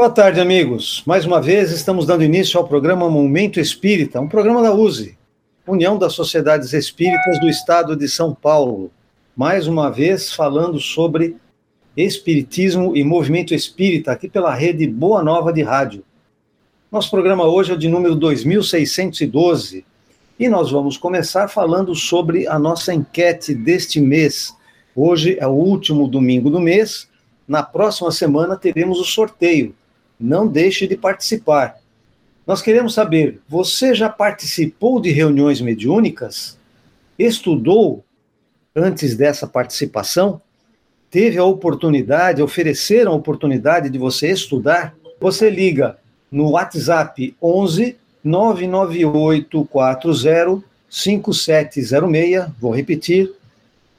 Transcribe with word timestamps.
Boa 0.00 0.08
tarde, 0.08 0.40
amigos. 0.40 1.02
Mais 1.04 1.26
uma 1.26 1.42
vez 1.42 1.70
estamos 1.72 2.06
dando 2.06 2.24
início 2.24 2.58
ao 2.58 2.66
programa 2.66 3.10
Momento 3.10 3.60
Espírita, 3.60 4.18
um 4.18 4.26
programa 4.26 4.62
da 4.62 4.72
USE, 4.72 5.14
União 5.66 5.98
das 5.98 6.14
Sociedades 6.14 6.72
Espíritas 6.72 7.38
do 7.38 7.46
Estado 7.50 7.94
de 7.94 8.08
São 8.08 8.34
Paulo. 8.34 8.90
Mais 9.36 9.66
uma 9.66 9.90
vez 9.90 10.32
falando 10.32 10.80
sobre 10.80 11.36
Espiritismo 11.94 12.96
e 12.96 13.04
Movimento 13.04 13.52
Espírita, 13.52 14.10
aqui 14.10 14.26
pela 14.26 14.54
rede 14.54 14.86
Boa 14.86 15.22
Nova 15.22 15.52
de 15.52 15.60
Rádio. 15.60 16.02
Nosso 16.90 17.10
programa 17.10 17.44
hoje 17.44 17.72
é 17.72 17.74
o 17.74 17.78
de 17.78 17.86
número 17.86 18.14
2612 18.14 19.84
e 20.38 20.48
nós 20.48 20.70
vamos 20.70 20.96
começar 20.96 21.46
falando 21.48 21.94
sobre 21.94 22.48
a 22.48 22.58
nossa 22.58 22.94
enquete 22.94 23.54
deste 23.54 24.00
mês. 24.00 24.56
Hoje 24.96 25.36
é 25.38 25.46
o 25.46 25.50
último 25.52 26.08
domingo 26.08 26.48
do 26.48 26.58
mês. 26.58 27.06
Na 27.46 27.62
próxima 27.62 28.10
semana 28.10 28.56
teremos 28.56 28.98
o 28.98 29.04
sorteio 29.04 29.74
não 30.20 30.46
deixe 30.46 30.86
de 30.86 30.96
participar. 30.96 31.76
Nós 32.46 32.60
queremos 32.60 32.94
saber: 32.94 33.40
você 33.48 33.94
já 33.94 34.08
participou 34.08 35.00
de 35.00 35.10
reuniões 35.10 35.60
mediúnicas? 35.60 36.58
Estudou 37.18 38.04
antes 38.74 39.16
dessa 39.16 39.46
participação? 39.46 40.40
Teve 41.10 41.38
a 41.38 41.44
oportunidade, 41.44 42.42
ofereceram 42.42 43.12
a 43.12 43.16
oportunidade 43.16 43.88
de 43.88 43.98
você 43.98 44.30
estudar? 44.30 44.94
Você 45.20 45.50
liga 45.50 45.98
no 46.30 46.50
WhatsApp 46.50 47.34
11 47.42 47.96
99840 48.22 50.62
5706, 50.88 52.46
vou 52.60 52.74
repetir, 52.74 53.32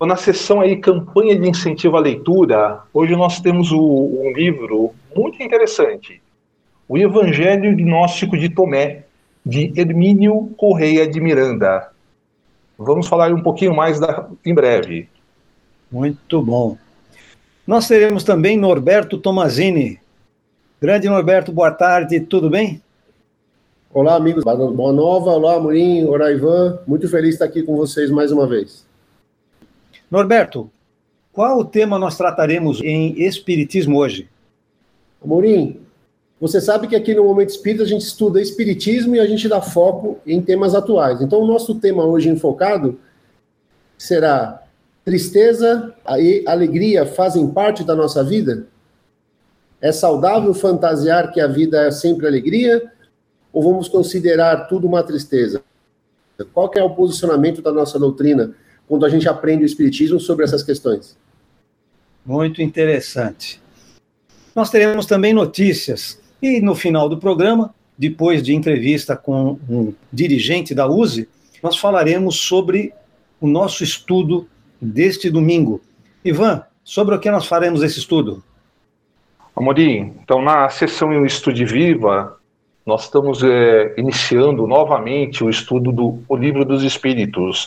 na 0.00 0.14
sessão 0.14 0.60
aí 0.60 0.76
Campanha 0.76 1.36
de 1.36 1.48
Incentivo 1.48 1.96
à 1.96 2.00
Leitura, 2.00 2.78
hoje 2.94 3.16
nós 3.16 3.40
temos 3.40 3.72
o, 3.72 3.80
um 3.80 4.32
livro 4.32 4.94
muito 5.16 5.42
interessante, 5.42 6.22
O 6.88 6.96
Evangelho 6.96 7.74
Gnóstico 7.74 8.38
de 8.38 8.48
Tomé, 8.48 9.02
de 9.44 9.72
Hermínio 9.74 10.48
Correia 10.56 11.08
de 11.08 11.20
Miranda. 11.20 11.90
Vamos 12.78 13.08
falar 13.08 13.32
um 13.32 13.42
pouquinho 13.42 13.74
mais 13.74 13.98
da, 13.98 14.28
em 14.46 14.54
breve. 14.54 15.08
Muito 15.90 16.40
bom. 16.40 16.76
Nós 17.66 17.88
teremos 17.88 18.22
também 18.22 18.56
Norberto 18.56 19.18
Tomazini. 19.18 19.98
Grande 20.80 21.08
Norberto, 21.08 21.50
boa 21.50 21.72
tarde, 21.72 22.20
tudo 22.20 22.48
bem? 22.48 22.80
Olá, 23.92 24.14
amigos. 24.14 24.44
Boa 24.44 24.92
nova, 24.92 25.32
olá, 25.32 25.56
Amorim, 25.56 26.04
olá, 26.04 26.30
Ivan. 26.30 26.78
Muito 26.86 27.08
feliz 27.08 27.30
de 27.30 27.34
estar 27.34 27.46
aqui 27.46 27.64
com 27.64 27.76
vocês 27.76 28.08
mais 28.08 28.30
uma 28.30 28.46
vez. 28.46 28.86
Norberto, 30.08 30.70
qual 31.32 31.58
o 31.58 31.64
tema 31.64 31.98
nós 31.98 32.16
trataremos 32.16 32.80
em 32.80 33.20
Espiritismo 33.20 33.98
hoje? 33.98 34.28
Amorim, 35.22 35.80
você 36.40 36.60
sabe 36.60 36.86
que 36.86 36.94
aqui 36.94 37.14
no 37.14 37.24
Momento 37.24 37.50
Espírita 37.50 37.82
a 37.82 37.86
gente 37.86 38.02
estuda 38.02 38.40
Espiritismo 38.40 39.16
e 39.16 39.20
a 39.20 39.26
gente 39.26 39.48
dá 39.48 39.60
foco 39.60 40.18
em 40.24 40.40
temas 40.40 40.72
atuais. 40.72 41.20
Então, 41.20 41.40
o 41.40 41.46
nosso 41.46 41.74
tema 41.74 42.04
hoje 42.04 42.28
enfocado 42.28 42.96
será 43.98 44.62
Tristeza 45.04 45.94
e 46.18 46.44
alegria 46.46 47.06
fazem 47.06 47.48
parte 47.48 47.82
da 47.82 47.94
nossa 47.94 48.22
vida? 48.22 48.66
É 49.80 49.90
saudável 49.92 50.52
fantasiar 50.52 51.32
que 51.32 51.40
a 51.40 51.46
vida 51.46 51.86
é 51.86 51.90
sempre 51.90 52.26
alegria? 52.26 52.92
Ou 53.52 53.62
vamos 53.62 53.88
considerar 53.88 54.66
tudo 54.68 54.86
uma 54.86 55.02
tristeza? 55.02 55.62
Qual 56.52 56.70
é 56.74 56.82
o 56.82 56.94
posicionamento 56.94 57.62
da 57.62 57.72
nossa 57.72 57.98
doutrina 57.98 58.54
quando 58.86 59.06
a 59.06 59.08
gente 59.08 59.28
aprende 59.28 59.62
o 59.62 59.66
Espiritismo 59.66 60.20
sobre 60.20 60.44
essas 60.44 60.62
questões? 60.62 61.16
Muito 62.24 62.60
interessante. 62.60 63.60
Nós 64.54 64.70
teremos 64.70 65.06
também 65.06 65.32
notícias. 65.32 66.20
E 66.42 66.60
no 66.60 66.74
final 66.74 67.08
do 67.08 67.18
programa, 67.18 67.74
depois 67.96 68.42
de 68.42 68.54
entrevista 68.54 69.16
com 69.16 69.58
um 69.68 69.94
dirigente 70.12 70.74
da 70.74 70.86
USE, 70.86 71.28
nós 71.62 71.76
falaremos 71.76 72.36
sobre 72.36 72.92
o 73.40 73.46
nosso 73.46 73.84
estudo 73.84 74.48
deste 74.80 75.30
domingo. 75.30 75.80
Ivan, 76.24 76.62
sobre 76.84 77.14
o 77.14 77.20
que 77.20 77.30
nós 77.30 77.46
faremos 77.46 77.82
esse 77.82 77.98
estudo? 77.98 78.42
Amorim, 79.54 80.14
então 80.22 80.40
na 80.40 80.68
sessão 80.68 81.12
em 81.12 81.24
Estude 81.24 81.64
Viva, 81.64 82.38
nós 82.86 83.04
estamos 83.04 83.42
é, 83.42 83.94
iniciando 83.98 84.66
novamente 84.66 85.44
o 85.44 85.50
estudo 85.50 85.92
do 85.92 86.22
o 86.28 86.36
Livro 86.36 86.64
dos 86.64 86.82
Espíritos, 86.82 87.66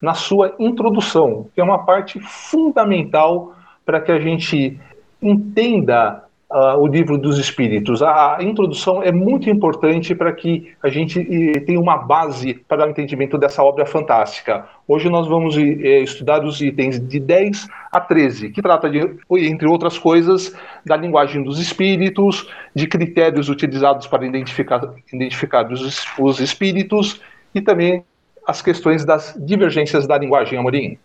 na 0.00 0.14
sua 0.14 0.54
introdução, 0.58 1.48
que 1.54 1.60
é 1.60 1.64
uma 1.64 1.84
parte 1.84 2.20
fundamental 2.20 3.54
para 3.84 4.00
que 4.00 4.12
a 4.12 4.18
gente 4.18 4.78
entenda 5.22 6.25
uh, 6.50 6.78
o 6.78 6.86
livro 6.86 7.18
dos 7.18 7.38
espíritos. 7.38 8.02
A, 8.02 8.36
a, 8.36 8.42
introdução 8.42 9.02
é 9.02 9.10
muito 9.10 9.50
importante 9.50 10.14
para 10.14 10.32
que 10.32 10.72
a 10.82 10.88
gente 10.88 11.20
e, 11.20 11.60
tenha 11.60 11.80
uma 11.80 11.96
base 11.96 12.54
para 12.68 12.86
o 12.86 12.90
entendimento 12.90 13.36
dessa 13.36 13.62
obra 13.62 13.84
fantástica. 13.86 14.66
Hoje 14.86 15.08
nós 15.08 15.26
vamos 15.26 15.56
e, 15.56 16.02
estudar 16.02 16.44
os 16.44 16.60
itens 16.60 17.00
de 17.00 17.18
10 17.18 17.66
a 17.92 18.00
13, 18.00 18.50
que 18.50 18.62
trata 18.62 18.88
de, 18.88 19.00
entre 19.32 19.66
outras 19.66 19.98
coisas, 19.98 20.54
da 20.84 20.96
linguagem 20.96 21.42
dos 21.42 21.58
espíritos, 21.58 22.48
de 22.74 22.86
critérios 22.86 23.48
utilizados 23.48 24.06
para 24.06 24.26
identificar, 24.26 24.94
identificar 25.12 25.70
os, 25.70 26.06
os 26.18 26.40
espíritos 26.40 27.20
e 27.54 27.60
também 27.60 28.04
as 28.46 28.62
questões 28.62 29.04
das 29.04 29.36
divergências 29.38 30.06
da 30.06 30.16
linguagem 30.16 30.58
Amorim. 30.58 30.96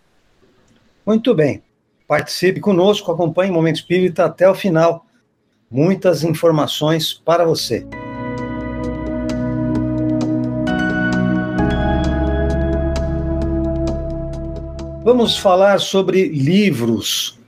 Muito 1.05 1.33
bem. 1.33 1.63
Participe 2.07 2.59
conosco, 2.59 3.11
acompanhe 3.11 3.49
o 3.49 3.53
Momento 3.53 3.77
Espírita 3.77 4.25
até 4.25 4.47
o 4.47 4.53
final 4.53 5.05
muitas 5.71 6.23
informações 6.23 7.13
para 7.13 7.45
você. 7.45 7.87
Vamos 15.03 15.37
falar 15.37 15.79
sobre 15.79 16.27
livros. 16.27 17.39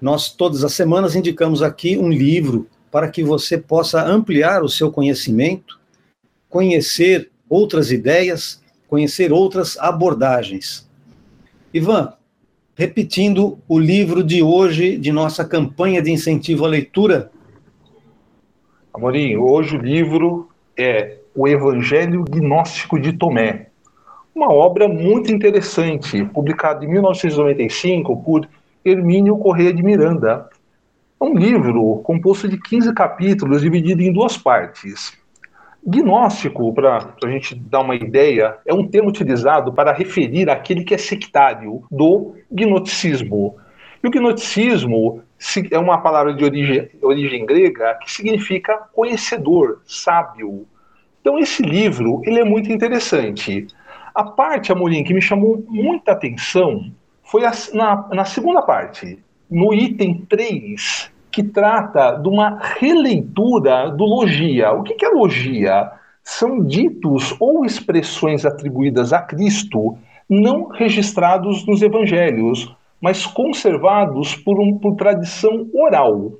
Nós, 0.00 0.32
todas 0.32 0.64
as 0.64 0.72
semanas, 0.72 1.14
indicamos 1.14 1.62
aqui 1.62 1.96
um 1.96 2.08
livro 2.08 2.66
para 2.90 3.08
que 3.08 3.22
você 3.22 3.56
possa 3.56 4.04
ampliar 4.04 4.64
o 4.64 4.68
seu 4.68 4.90
conhecimento, 4.90 5.78
conhecer 6.48 7.30
outras 7.48 7.92
ideias, 7.92 8.60
conhecer 8.88 9.32
outras 9.32 9.78
abordagens. 9.78 10.88
Ivan, 11.72 12.14
repetindo 12.78 13.58
o 13.66 13.76
livro 13.76 14.22
de 14.22 14.40
hoje 14.40 14.96
de 14.96 15.10
nossa 15.10 15.44
campanha 15.44 16.00
de 16.00 16.12
incentivo 16.12 16.64
à 16.64 16.68
leitura. 16.68 17.28
Amorim, 18.94 19.36
hoje 19.36 19.76
o 19.76 19.80
livro 19.80 20.48
é 20.76 21.16
O 21.34 21.48
Evangelho 21.48 22.22
Gnóstico 22.22 22.96
de 22.96 23.12
Tomé, 23.12 23.66
uma 24.32 24.52
obra 24.52 24.86
muito 24.86 25.32
interessante, 25.32 26.24
publicada 26.26 26.84
em 26.84 26.88
1995 26.88 28.16
por 28.22 28.48
Hermínio 28.84 29.36
Corrêa 29.38 29.74
de 29.74 29.82
Miranda. 29.82 30.48
É 31.20 31.24
um 31.24 31.34
livro 31.34 31.96
composto 32.04 32.48
de 32.48 32.60
15 32.60 32.94
capítulos, 32.94 33.60
dividido 33.60 34.02
em 34.02 34.12
duas 34.12 34.38
partes. 34.38 35.17
Gnóstico, 35.90 36.70
para 36.74 37.14
a 37.24 37.28
gente 37.30 37.54
dar 37.54 37.80
uma 37.80 37.94
ideia, 37.94 38.58
é 38.66 38.74
um 38.74 38.86
termo 38.86 39.08
utilizado 39.08 39.72
para 39.72 39.90
referir 39.90 40.50
aquele 40.50 40.84
que 40.84 40.94
é 40.94 40.98
sectário 40.98 41.82
do 41.90 42.34
gnosticismo. 42.50 43.56
E 44.04 44.06
o 44.06 44.10
gnosticismo 44.10 45.22
é 45.70 45.78
uma 45.78 45.96
palavra 46.02 46.34
de 46.34 46.44
origem, 46.44 46.90
origem 47.00 47.46
grega 47.46 47.98
que 48.02 48.12
significa 48.12 48.76
conhecedor, 48.92 49.80
sábio. 49.86 50.66
Então 51.22 51.38
esse 51.38 51.62
livro 51.62 52.20
ele 52.26 52.40
é 52.40 52.44
muito 52.44 52.70
interessante. 52.70 53.66
A 54.14 54.24
parte, 54.24 54.70
Amorim, 54.70 55.02
que 55.02 55.14
me 55.14 55.22
chamou 55.22 55.64
muita 55.68 56.12
atenção 56.12 56.92
foi 57.22 57.46
a, 57.46 57.52
na, 57.72 58.08
na 58.12 58.24
segunda 58.26 58.60
parte. 58.60 59.18
no 59.50 59.72
item 59.72 60.26
3, 60.28 61.10
que 61.30 61.42
trata 61.42 62.12
de 62.12 62.28
uma 62.28 62.58
releitura 62.78 63.90
do 63.90 64.04
logia. 64.04 64.72
O 64.72 64.82
que 64.82 65.04
é 65.04 65.08
logia? 65.08 65.90
São 66.22 66.62
ditos 66.62 67.34
ou 67.40 67.64
expressões 67.64 68.44
atribuídas 68.44 69.12
a 69.12 69.20
Cristo 69.20 69.96
não 70.28 70.68
registrados 70.68 71.66
nos 71.66 71.80
evangelhos, 71.80 72.74
mas 73.00 73.24
conservados 73.24 74.34
por, 74.34 74.60
um, 74.60 74.76
por 74.76 74.94
tradição 74.96 75.66
oral. 75.72 76.32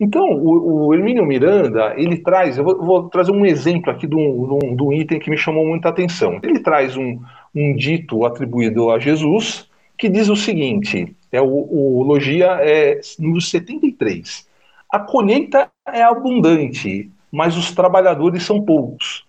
Então, 0.00 0.24
o, 0.30 0.86
o 0.86 0.94
Hermínio 0.94 1.26
Miranda, 1.26 1.94
ele 1.96 2.18
traz, 2.18 2.56
eu 2.56 2.64
vou, 2.64 2.84
vou, 2.84 3.08
trazer 3.08 3.32
um 3.32 3.44
exemplo 3.44 3.90
aqui 3.90 4.06
de 4.06 4.14
um, 4.14 4.92
item 4.92 5.18
que 5.18 5.30
me 5.30 5.36
chamou 5.36 5.66
muita 5.66 5.88
atenção. 5.88 6.38
Ele 6.42 6.60
traz 6.60 6.96
um, 6.96 7.20
um 7.54 7.74
dito 7.74 8.24
atribuído 8.24 8.90
a 8.90 8.98
Jesus, 8.98 9.67
que 9.98 10.08
diz 10.08 10.28
o 10.28 10.36
seguinte, 10.36 11.14
é 11.32 11.40
o, 11.42 11.46
o 11.46 12.02
Logia 12.02 12.58
é, 12.60 13.00
no 13.18 13.40
73. 13.40 14.46
A 14.90 14.98
colheita 15.00 15.68
é 15.86 16.02
abundante, 16.02 17.10
mas 17.30 17.56
os 17.56 17.72
trabalhadores 17.72 18.44
são 18.44 18.62
poucos. 18.62 19.26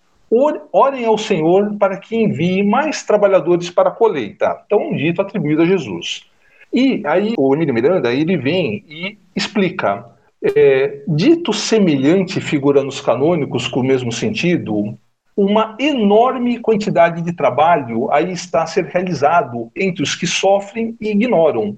Orem 0.71 1.06
ao 1.06 1.18
Senhor 1.18 1.75
para 1.77 1.98
que 1.98 2.16
envie 2.16 2.63
mais 2.63 3.04
trabalhadores 3.04 3.69
para 3.69 3.89
a 3.89 3.92
colheita. 3.92 4.62
Então, 4.66 4.92
um 4.92 4.95
dito 4.95 5.21
atribuído 5.21 5.63
a 5.63 5.66
Jesus. 5.66 6.24
E 6.71 7.01
aí 7.06 7.33
o 7.36 7.56
Emílio 7.56 7.74
Miranda 7.74 8.13
ele 8.13 8.38
vem 8.38 8.86
e 8.88 9.18
explica 9.36 10.06
é, 10.56 11.01
dito 11.07 11.51
semelhante 11.51 12.39
figura 12.39 12.83
nos 12.83 13.01
canônicos 13.01 13.68
com 13.68 13.80
o 13.80 13.83
mesmo 13.83 14.12
sentido, 14.12 14.95
uma 15.41 15.77
enorme 15.80 16.59
quantidade 16.59 17.21
de 17.21 17.31
trabalho 17.31 18.12
aí 18.12 18.33
está 18.33 18.63
a 18.63 18.68
ser 18.68 18.83
realizado 18.83 19.71
entre 19.74 20.03
os 20.03 20.13
que 20.13 20.27
sofrem 20.27 20.97
e 21.00 21.12
ignoram. 21.12 21.77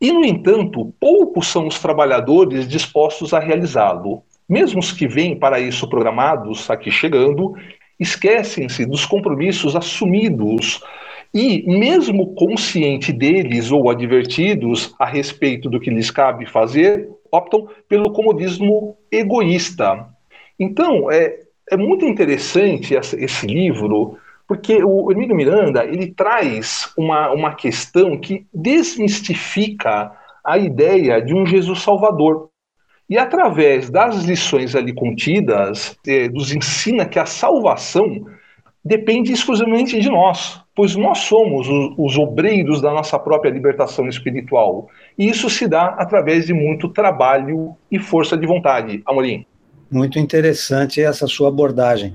E, 0.00 0.10
no 0.10 0.24
entanto, 0.24 0.92
poucos 0.98 1.46
são 1.46 1.68
os 1.68 1.78
trabalhadores 1.78 2.66
dispostos 2.66 3.32
a 3.32 3.38
realizá-lo. 3.38 4.24
Mesmo 4.48 4.80
os 4.80 4.90
que 4.90 5.06
vêm 5.06 5.38
para 5.38 5.60
isso 5.60 5.88
programados, 5.88 6.68
aqui 6.68 6.90
chegando, 6.90 7.54
esquecem-se 8.00 8.84
dos 8.84 9.06
compromissos 9.06 9.76
assumidos 9.76 10.82
e, 11.32 11.62
mesmo 11.68 12.34
consciente 12.34 13.12
deles 13.12 13.70
ou 13.70 13.90
advertidos 13.90 14.92
a 14.98 15.06
respeito 15.06 15.70
do 15.70 15.78
que 15.78 15.88
lhes 15.88 16.10
cabe 16.10 16.46
fazer, 16.46 17.08
optam 17.30 17.68
pelo 17.88 18.10
comodismo 18.10 18.96
egoísta. 19.12 20.04
Então, 20.58 21.08
é, 21.12 21.46
é 21.70 21.76
muito 21.76 22.04
interessante 22.04 22.96
essa, 22.96 23.22
esse 23.22 23.46
livro, 23.46 24.18
porque 24.46 24.82
o 24.82 25.12
Emílio 25.12 25.36
Miranda 25.36 25.84
ele 25.84 26.12
traz 26.12 26.92
uma, 26.96 27.30
uma 27.30 27.54
questão 27.54 28.18
que 28.18 28.46
desmistifica 28.52 30.10
a 30.44 30.56
ideia 30.56 31.20
de 31.20 31.34
um 31.34 31.44
Jesus 31.44 31.82
Salvador. 31.82 32.48
E 33.08 33.18
através 33.18 33.90
das 33.90 34.24
lições 34.24 34.74
ali 34.74 34.92
contidas, 34.92 35.96
é, 36.06 36.28
nos 36.28 36.54
ensina 36.54 37.06
que 37.06 37.18
a 37.18 37.26
salvação 37.26 38.26
depende 38.84 39.32
exclusivamente 39.32 40.00
de 40.00 40.08
nós, 40.08 40.62
pois 40.74 40.96
nós 40.96 41.18
somos 41.18 41.68
os, 41.68 41.94
os, 41.98 42.18
obreiros 42.18 42.80
da 42.80 42.90
nossa 42.90 43.18
própria 43.18 43.50
libertação 43.50 44.08
espiritual. 44.08 44.88
E 45.18 45.28
isso 45.28 45.50
se 45.50 45.68
dá 45.68 45.88
através 45.98 46.46
de 46.46 46.54
muito 46.54 46.88
trabalho 46.88 47.76
e 47.90 47.98
força 47.98 48.36
de 48.36 48.46
vontade. 48.46 49.02
Amorim. 49.04 49.44
Muito 49.90 50.18
interessante 50.18 51.00
essa 51.00 51.26
sua 51.26 51.48
abordagem. 51.48 52.12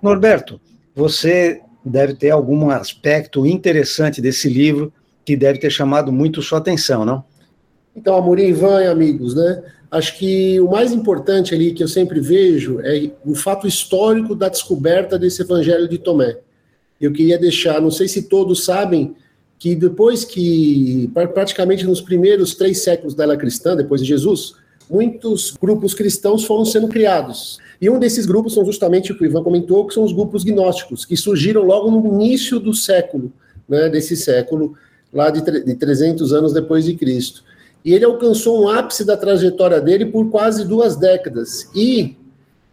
Norberto, 0.00 0.60
você 0.94 1.60
deve 1.84 2.14
ter 2.14 2.30
algum 2.30 2.70
aspecto 2.70 3.46
interessante 3.46 4.20
desse 4.20 4.48
livro 4.48 4.92
que 5.24 5.36
deve 5.36 5.58
ter 5.58 5.70
chamado 5.70 6.12
muito 6.12 6.42
sua 6.42 6.58
atenção, 6.58 7.04
não? 7.04 7.24
Então, 7.94 8.16
Amorim, 8.16 8.48
Ivan 8.48 8.82
e 8.82 8.86
amigos, 8.86 9.34
né? 9.34 9.62
Acho 9.90 10.18
que 10.18 10.60
o 10.60 10.70
mais 10.70 10.92
importante 10.92 11.54
ali 11.54 11.72
que 11.72 11.82
eu 11.82 11.88
sempre 11.88 12.20
vejo 12.20 12.80
é 12.80 13.10
o 13.24 13.34
fato 13.34 13.66
histórico 13.66 14.34
da 14.34 14.48
descoberta 14.48 15.18
desse 15.18 15.42
Evangelho 15.42 15.88
de 15.88 15.98
Tomé. 15.98 16.38
Eu 17.00 17.12
queria 17.12 17.38
deixar, 17.38 17.80
não 17.80 17.90
sei 17.90 18.08
se 18.08 18.28
todos 18.28 18.64
sabem, 18.64 19.14
que 19.58 19.74
depois 19.74 20.24
que, 20.24 21.10
praticamente 21.32 21.84
nos 21.84 22.00
primeiros 22.00 22.54
três 22.54 22.82
séculos 22.82 23.14
da 23.14 23.24
era 23.24 23.36
cristã, 23.36 23.74
depois 23.74 24.00
de 24.00 24.06
Jesus, 24.08 24.54
muitos 24.90 25.54
grupos 25.60 25.94
cristãos 25.94 26.44
foram 26.44 26.64
sendo 26.64 26.88
criados. 26.88 27.58
E 27.80 27.90
um 27.90 27.98
desses 27.98 28.26
grupos 28.26 28.54
são 28.54 28.64
justamente 28.64 29.12
o 29.12 29.16
que 29.16 29.24
o 29.24 29.26
Ivan 29.26 29.42
comentou, 29.42 29.86
que 29.86 29.94
são 29.94 30.04
os 30.04 30.12
grupos 30.12 30.44
gnósticos, 30.44 31.04
que 31.04 31.16
surgiram 31.16 31.62
logo 31.62 31.90
no 31.90 32.06
início 32.14 32.58
do 32.58 32.74
século, 32.74 33.32
né, 33.68 33.88
desse 33.88 34.16
século, 34.16 34.74
lá 35.12 35.30
de, 35.30 35.42
de 35.62 35.74
300 35.74 36.32
anos 36.32 36.52
depois 36.52 36.84
de 36.84 36.94
Cristo. 36.94 37.44
E 37.84 37.92
ele 37.92 38.04
alcançou 38.04 38.62
um 38.62 38.68
ápice 38.68 39.04
da 39.04 39.16
trajetória 39.16 39.80
dele 39.80 40.06
por 40.06 40.30
quase 40.30 40.64
duas 40.64 40.96
décadas. 40.96 41.68
E 41.74 42.16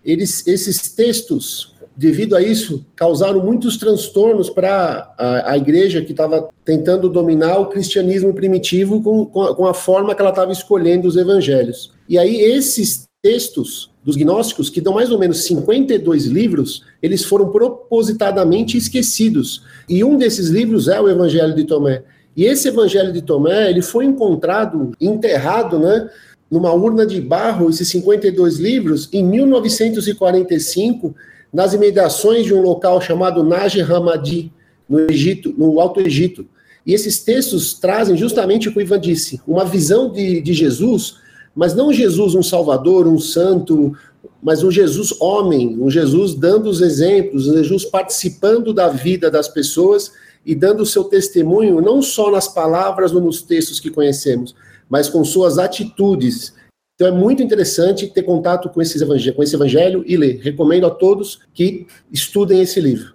eles, 0.03 0.45
esses 0.47 0.91
textos, 0.93 1.72
devido 1.95 2.35
a 2.35 2.41
isso, 2.41 2.85
causaram 2.95 3.43
muitos 3.43 3.77
transtornos 3.77 4.49
para 4.49 5.13
a, 5.17 5.51
a, 5.51 5.57
igreja 5.57 6.01
que 6.01 6.11
estava 6.11 6.49
tentando 6.65 7.07
dominar 7.07 7.59
o 7.59 7.67
cristianismo 7.67 8.33
primitivo 8.33 9.01
com, 9.01 9.25
com, 9.25 9.43
a, 9.43 9.55
com 9.55 9.67
a 9.67 9.73
forma 9.73 10.15
que 10.15 10.21
ela 10.21 10.31
estava 10.31 10.51
escolhendo 10.51 11.07
os 11.07 11.15
evangelhos. 11.15 11.91
E 12.09 12.17
aí, 12.17 12.35
esses 12.35 13.05
textos 13.21 13.91
dos 14.03 14.15
gnósticos, 14.15 14.69
que 14.69 14.81
dão 14.81 14.93
mais 14.93 15.11
ou 15.11 15.17
menos 15.17 15.45
52 15.45 16.25
livros, 16.25 16.83
eles 17.01 17.23
foram 17.23 17.49
propositadamente 17.49 18.77
esquecidos. 18.77 19.63
E 19.87 20.03
um 20.03 20.17
desses 20.17 20.49
livros 20.49 20.87
é 20.87 20.99
o 20.99 21.07
Evangelho 21.07 21.55
de 21.55 21.63
Tomé. 21.63 22.03
E 22.35 22.43
esse 22.43 22.67
Evangelho 22.67 23.13
de 23.13 23.21
Tomé, 23.21 23.69
ele 23.69 23.81
foi 23.81 24.05
encontrado, 24.05 24.91
enterrado, 24.99 25.79
né, 25.79 26.09
numa 26.51 26.73
urna 26.73 27.05
de 27.05 27.21
barro, 27.21 27.69
esses 27.69 27.87
52 27.89 28.57
livros, 28.57 29.07
em 29.13 29.23
1945, 29.23 31.15
nas 31.53 31.73
imediações 31.73 32.45
de 32.45 32.53
um 32.53 32.61
local 32.61 32.99
chamado 32.99 33.43
Naj 33.43 33.79
Hammadi, 33.79 34.51
no 34.89 34.99
Egito, 35.09 35.53
no 35.57 35.79
Alto 35.79 36.01
Egito. 36.01 36.45
E 36.85 36.93
esses 36.93 37.19
textos 37.19 37.73
trazem 37.75 38.17
justamente 38.17 38.67
o 38.67 38.71
que 38.71 38.79
o 38.79 38.81
Ivan 38.81 38.99
disse, 38.99 39.39
uma 39.47 39.63
visão 39.63 40.11
de, 40.11 40.41
de 40.41 40.53
Jesus, 40.53 41.15
mas 41.55 41.73
não 41.73 41.93
Jesus 41.93 42.35
um 42.35 42.43
salvador, 42.43 43.07
um 43.07 43.19
santo, 43.19 43.95
mas 44.41 44.63
um 44.63 44.71
Jesus 44.71 45.13
homem, 45.21 45.77
um 45.79 45.89
Jesus 45.89 46.33
dando 46.33 46.69
os 46.69 46.81
exemplos, 46.81 47.47
um 47.47 47.53
Jesus 47.53 47.85
participando 47.85 48.73
da 48.73 48.89
vida 48.89 49.31
das 49.31 49.47
pessoas 49.47 50.11
e 50.45 50.53
dando 50.53 50.81
o 50.81 50.85
seu 50.85 51.05
testemunho, 51.05 51.79
não 51.79 52.01
só 52.01 52.29
nas 52.29 52.47
palavras 52.47 53.13
ou 53.13 53.21
nos 53.21 53.41
textos 53.41 53.79
que 53.79 53.89
conhecemos, 53.89 54.53
mas 54.89 55.09
com 55.09 55.23
suas 55.23 55.57
atitudes. 55.57 56.53
Então 56.95 57.07
é 57.07 57.11
muito 57.11 57.41
interessante 57.41 58.07
ter 58.07 58.23
contato 58.23 58.69
com, 58.69 58.81
esses 58.81 59.01
evangelho, 59.01 59.35
com 59.35 59.43
esse 59.43 59.55
evangelho 59.55 60.03
e 60.05 60.15
ler. 60.15 60.39
Recomendo 60.41 60.85
a 60.85 60.91
todos 60.91 61.39
que 61.53 61.87
estudem 62.11 62.61
esse 62.61 62.79
livro. 62.79 63.13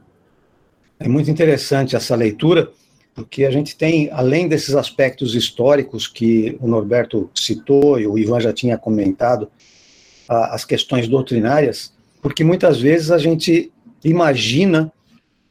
É 0.98 1.06
muito 1.06 1.30
interessante 1.30 1.94
essa 1.94 2.16
leitura, 2.16 2.72
porque 3.14 3.44
a 3.44 3.50
gente 3.50 3.76
tem, 3.76 4.10
além 4.12 4.48
desses 4.48 4.74
aspectos 4.74 5.34
históricos 5.34 6.08
que 6.08 6.56
o 6.60 6.66
Norberto 6.66 7.30
citou 7.32 8.00
e 8.00 8.06
o 8.06 8.18
Ivan 8.18 8.40
já 8.40 8.52
tinha 8.52 8.76
comentado, 8.76 9.48
as 10.28 10.64
questões 10.64 11.08
doutrinárias, 11.08 11.92
porque 12.20 12.44
muitas 12.44 12.80
vezes 12.80 13.10
a 13.10 13.16
gente 13.16 13.72
imagina 14.04 14.92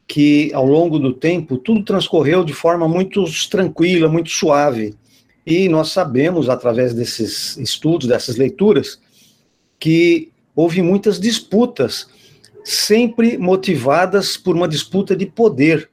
que 0.06 0.52
ao 0.54 0.64
longo 0.64 0.98
do 0.98 1.12
tempo 1.12 1.58
tudo 1.58 1.82
transcorreu 1.82 2.44
de 2.44 2.52
forma 2.52 2.86
muito 2.86 3.24
tranquila, 3.50 4.08
muito 4.08 4.30
suave. 4.30 4.94
E 5.50 5.66
nós 5.66 5.92
sabemos, 5.92 6.50
através 6.50 6.92
desses 6.92 7.56
estudos, 7.56 8.06
dessas 8.06 8.36
leituras, 8.36 9.00
que 9.80 10.30
houve 10.54 10.82
muitas 10.82 11.18
disputas, 11.18 12.06
sempre 12.62 13.38
motivadas 13.38 14.36
por 14.36 14.54
uma 14.54 14.68
disputa 14.68 15.16
de 15.16 15.24
poder. 15.24 15.88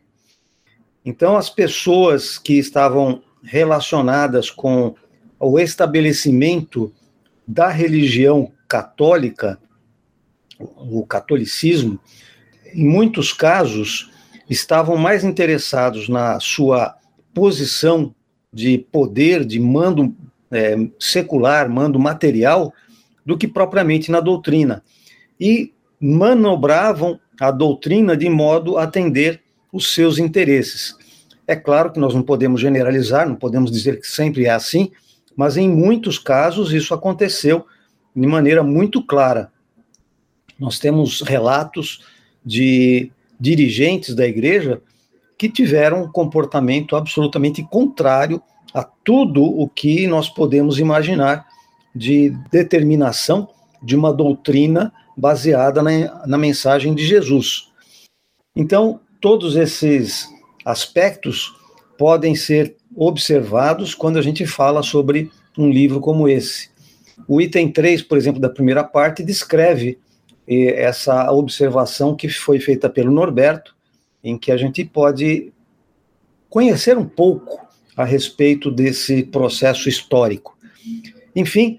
Então, 1.06 1.38
as 1.38 1.50
pessoas 1.50 2.38
que 2.38 2.56
estavam 2.56 3.24
relacionadas 3.42 4.52
com 4.52 4.94
o 5.40 5.58
estabelecimento 5.58 6.92
da 7.48 7.70
religião 7.70 8.52
católica, 8.68 9.58
o 10.60 11.06
catolicismo, 11.06 11.98
em 12.74 12.86
muitos 12.86 13.32
casos, 13.32 14.12
estavam 14.50 14.98
mais 14.98 15.24
interessados 15.24 16.10
na 16.10 16.42
sua 16.42 16.98
posição 17.34 18.14
de 18.56 18.78
poder, 18.78 19.44
de 19.44 19.60
mando 19.60 20.16
é, 20.50 20.78
secular, 20.98 21.70
mando 21.70 22.00
material, 22.00 22.74
do 23.26 23.38
que 23.38 23.50
propriamente 23.50 24.10
na 24.10 24.22
doutrina. 24.22 24.82
E 25.38 25.74
manobravam 26.00 27.20
a 27.38 27.52
doutrina 27.52 28.16
de 28.16 28.30
modo 28.30 28.78
a 28.78 28.84
atender 28.84 29.42
os 29.74 29.94
seus 29.94 30.18
interesses. 30.18 30.96
É 31.46 31.54
claro 31.54 31.92
que 31.92 32.00
nós 32.00 32.16
não 32.16 32.24
podemos 32.24 32.62
generalizar, 32.62 33.28
não 33.28 33.36
podemos 33.36 33.70
dizer 33.70 34.00
que 34.00 34.08
sempre 34.08 34.46
é 34.46 34.52
assim, 34.52 34.90
mas 35.36 35.58
em 35.58 35.70
muitos 35.70 36.18
casos 36.18 36.72
isso 36.72 36.94
aconteceu 36.94 37.66
de 38.16 38.26
maneira 38.26 38.64
muito 38.64 39.04
clara. 39.04 39.52
Nós 40.58 40.80
temos 40.80 41.20
relatos 41.20 42.06
de 42.46 43.12
dirigentes 43.38 44.16
da 44.16 44.26
igreja 44.26 44.82
que 45.38 45.50
tiveram 45.50 46.04
um 46.04 46.12
comportamento 46.12 46.96
absolutamente 46.96 47.64
contrário 47.64 48.42
a 48.74 48.84
tudo 48.84 49.44
o 49.44 49.68
que 49.70 50.08
nós 50.08 50.30
podemos 50.30 50.80
imaginar 50.80 51.46
de 51.96 52.32
determinação 52.52 53.48
de 53.82 53.96
uma 53.96 54.14
doutrina 54.14 54.92
baseada 55.16 55.82
na, 55.82 56.28
na 56.28 56.38
mensagem 56.38 56.94
de 56.94 57.06
Jesus. 57.06 57.70
Então, 58.56 59.00
todos 59.22 59.56
esses 59.56 60.28
aspectos 60.66 61.54
podem 61.98 62.36
ser 62.36 62.76
observados 62.96 63.94
quando 63.94 64.18
a 64.18 64.22
gente 64.22 64.46
fala 64.46 64.82
sobre 64.84 65.32
um 65.58 65.70
livro 65.70 66.00
como 66.00 66.28
esse. 66.28 66.70
O 67.28 67.42
item 67.42 67.72
3, 67.72 68.02
por 68.02 68.18
exemplo, 68.18 68.42
da 68.42 68.50
primeira 68.50 68.84
parte, 68.84 69.24
descreve 69.24 69.98
eh, 70.48 70.82
essa 70.84 71.32
observação 71.32 72.16
que 72.16 72.28
foi 72.30 72.60
feita 72.60 72.90
pelo 72.90 73.12
Norberto, 73.12 73.75
em 74.26 74.40
que 74.40 74.52
a 74.52 74.58
gente 74.58 74.84
pode 74.84 75.54
conhecer 76.50 76.98
um 76.98 77.06
pouco 77.06 77.64
a 77.96 78.04
respeito 78.04 78.72
desse 78.72 79.22
processo 79.24 79.88
histórico. 79.88 80.58
Enfim, 81.36 81.78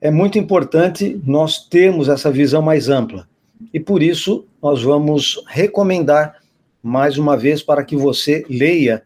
é 0.00 0.10
muito 0.10 0.38
importante 0.38 1.20
nós 1.26 1.66
termos 1.66 2.08
essa 2.08 2.30
visão 2.30 2.62
mais 2.62 2.88
ampla. 2.88 3.28
E 3.74 3.80
por 3.80 4.02
isso 4.02 4.46
nós 4.62 4.82
vamos 4.82 5.42
recomendar 5.48 6.36
mais 6.80 7.18
uma 7.18 7.36
vez 7.36 7.60
para 7.60 7.84
que 7.84 7.96
você 7.96 8.46
leia 8.48 9.02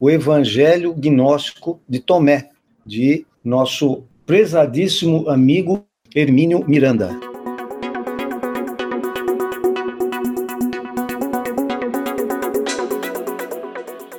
o 0.00 0.10
Evangelho 0.10 0.92
Gnóstico 0.94 1.80
de 1.88 2.00
Tomé, 2.00 2.50
de 2.84 3.24
nosso 3.42 4.02
prezadíssimo 4.26 5.30
amigo 5.30 5.86
Hermínio 6.14 6.64
Miranda. 6.66 7.35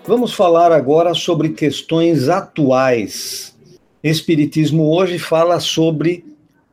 Vamos 0.07 0.33
falar 0.33 0.71
agora 0.71 1.13
sobre 1.13 1.49
questões 1.49 2.29
atuais. 2.29 3.53
Espiritismo 4.01 4.89
hoje 4.89 5.19
fala 5.19 5.59
sobre 5.59 6.23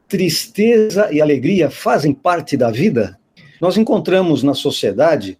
tristeza 0.06 1.12
e 1.12 1.20
alegria 1.20 1.68
fazem 1.68 2.14
parte 2.14 2.56
da 2.56 2.70
vida? 2.70 3.18
Nós 3.60 3.76
encontramos 3.76 4.44
na 4.44 4.54
sociedade 4.54 5.36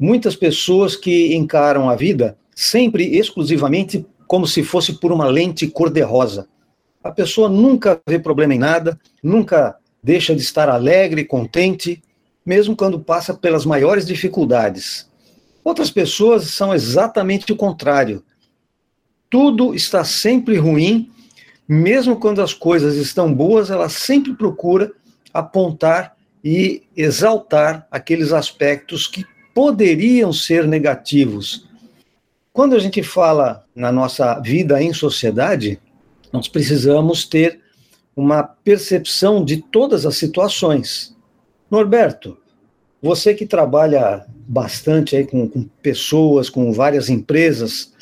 muitas 0.00 0.34
pessoas 0.34 0.96
que 0.96 1.36
encaram 1.36 1.90
a 1.90 1.94
vida 1.94 2.34
sempre 2.56 3.14
exclusivamente 3.18 4.06
como 4.26 4.46
se 4.46 4.62
fosse 4.62 4.94
por 4.94 5.12
uma 5.12 5.26
lente 5.26 5.66
cor-de-rosa. 5.66 6.48
A 7.02 7.10
pessoa 7.10 7.50
nunca 7.50 8.00
vê 8.08 8.18
problema 8.18 8.54
em 8.54 8.58
nada, 8.58 8.98
nunca 9.22 9.76
deixa 10.02 10.34
de 10.34 10.40
estar 10.40 10.70
alegre, 10.70 11.26
contente, 11.26 12.02
mesmo 12.44 12.74
quando 12.74 12.98
passa 12.98 13.34
pelas 13.34 13.66
maiores 13.66 14.06
dificuldades. 14.06 15.12
Outras 15.64 15.90
pessoas 15.90 16.50
são 16.50 16.74
exatamente 16.74 17.50
o 17.50 17.56
contrário. 17.56 18.22
Tudo 19.30 19.74
está 19.74 20.04
sempre 20.04 20.58
ruim, 20.58 21.10
mesmo 21.66 22.16
quando 22.16 22.42
as 22.42 22.52
coisas 22.52 22.96
estão 22.96 23.32
boas, 23.32 23.70
ela 23.70 23.88
sempre 23.88 24.34
procura 24.34 24.92
apontar 25.32 26.14
e 26.44 26.82
exaltar 26.94 27.88
aqueles 27.90 28.32
aspectos 28.32 29.06
que 29.06 29.24
poderiam 29.54 30.32
ser 30.32 30.68
negativos. 30.68 31.66
Quando 32.52 32.76
a 32.76 32.78
gente 32.78 33.02
fala 33.02 33.64
na 33.74 33.90
nossa 33.90 34.38
vida 34.40 34.80
em 34.82 34.92
sociedade, 34.92 35.80
nós 36.30 36.46
precisamos 36.46 37.24
ter 37.24 37.60
uma 38.14 38.42
percepção 38.42 39.44
de 39.44 39.62
todas 39.62 40.04
as 40.04 40.16
situações. 40.16 41.16
Norberto, 41.70 42.36
você 43.04 43.34
que 43.34 43.44
trabalha 43.44 44.24
bastante 44.48 45.14
aí 45.14 45.26
com, 45.26 45.46
com 45.46 45.66
pessoas, 45.82 46.48
com 46.48 46.72
várias 46.72 47.10
empresas, 47.10 47.92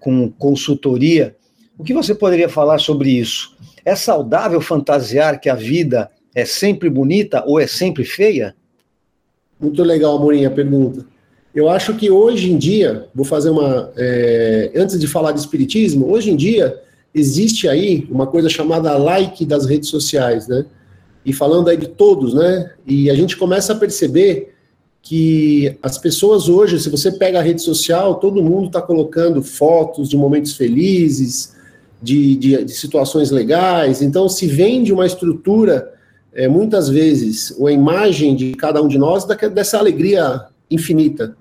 com 0.00 0.30
consultoria, 0.30 1.36
o 1.76 1.84
que 1.84 1.92
você 1.92 2.14
poderia 2.14 2.48
falar 2.48 2.78
sobre 2.78 3.10
isso? 3.10 3.54
É 3.84 3.94
saudável 3.94 4.58
fantasiar 4.62 5.38
que 5.38 5.50
a 5.50 5.54
vida 5.54 6.10
é 6.34 6.46
sempre 6.46 6.88
bonita 6.88 7.44
ou 7.46 7.60
é 7.60 7.66
sempre 7.66 8.02
feia? 8.02 8.56
Muito 9.60 9.82
legal, 9.82 10.16
Amorim, 10.16 10.46
a 10.46 10.50
pergunta. 10.50 11.04
Eu 11.54 11.68
acho 11.68 11.94
que 11.94 12.10
hoje 12.10 12.50
em 12.50 12.56
dia, 12.56 13.08
vou 13.14 13.26
fazer 13.26 13.50
uma. 13.50 13.92
É, 13.94 14.72
antes 14.74 14.98
de 14.98 15.06
falar 15.06 15.32
de 15.32 15.40
espiritismo, 15.40 16.10
hoje 16.10 16.30
em 16.30 16.36
dia 16.36 16.82
existe 17.14 17.68
aí 17.68 18.08
uma 18.10 18.26
coisa 18.26 18.48
chamada 18.48 18.96
like 18.96 19.44
das 19.44 19.66
redes 19.66 19.90
sociais, 19.90 20.48
né? 20.48 20.64
E 21.26 21.32
falando 21.32 21.68
aí 21.68 21.76
de 21.76 21.88
todos, 21.88 22.32
né? 22.32 22.70
E 22.86 23.10
a 23.10 23.14
gente 23.16 23.36
começa 23.36 23.72
a 23.72 23.76
perceber 23.76 24.54
que 25.02 25.76
as 25.82 25.98
pessoas 25.98 26.48
hoje, 26.48 26.78
se 26.78 26.88
você 26.88 27.10
pega 27.10 27.40
a 27.40 27.42
rede 27.42 27.60
social, 27.62 28.14
todo 28.14 28.42
mundo 28.42 28.68
está 28.68 28.80
colocando 28.80 29.42
fotos 29.42 30.08
de 30.08 30.16
momentos 30.16 30.56
felizes, 30.56 31.56
de, 32.00 32.36
de, 32.36 32.64
de, 32.64 32.72
situações 32.72 33.32
legais. 33.32 34.02
Então, 34.02 34.28
se 34.28 34.46
vende 34.46 34.92
uma 34.92 35.04
estrutura, 35.04 35.92
é, 36.32 36.46
muitas 36.46 36.88
vezes, 36.88 37.50
uma 37.58 37.72
imagem 37.72 38.36
de 38.36 38.54
cada 38.54 38.80
um 38.80 38.86
de 38.86 38.98
nós 38.98 39.24
dessa 39.24 39.78
alegria 39.78 40.46
infinita. 40.70 41.36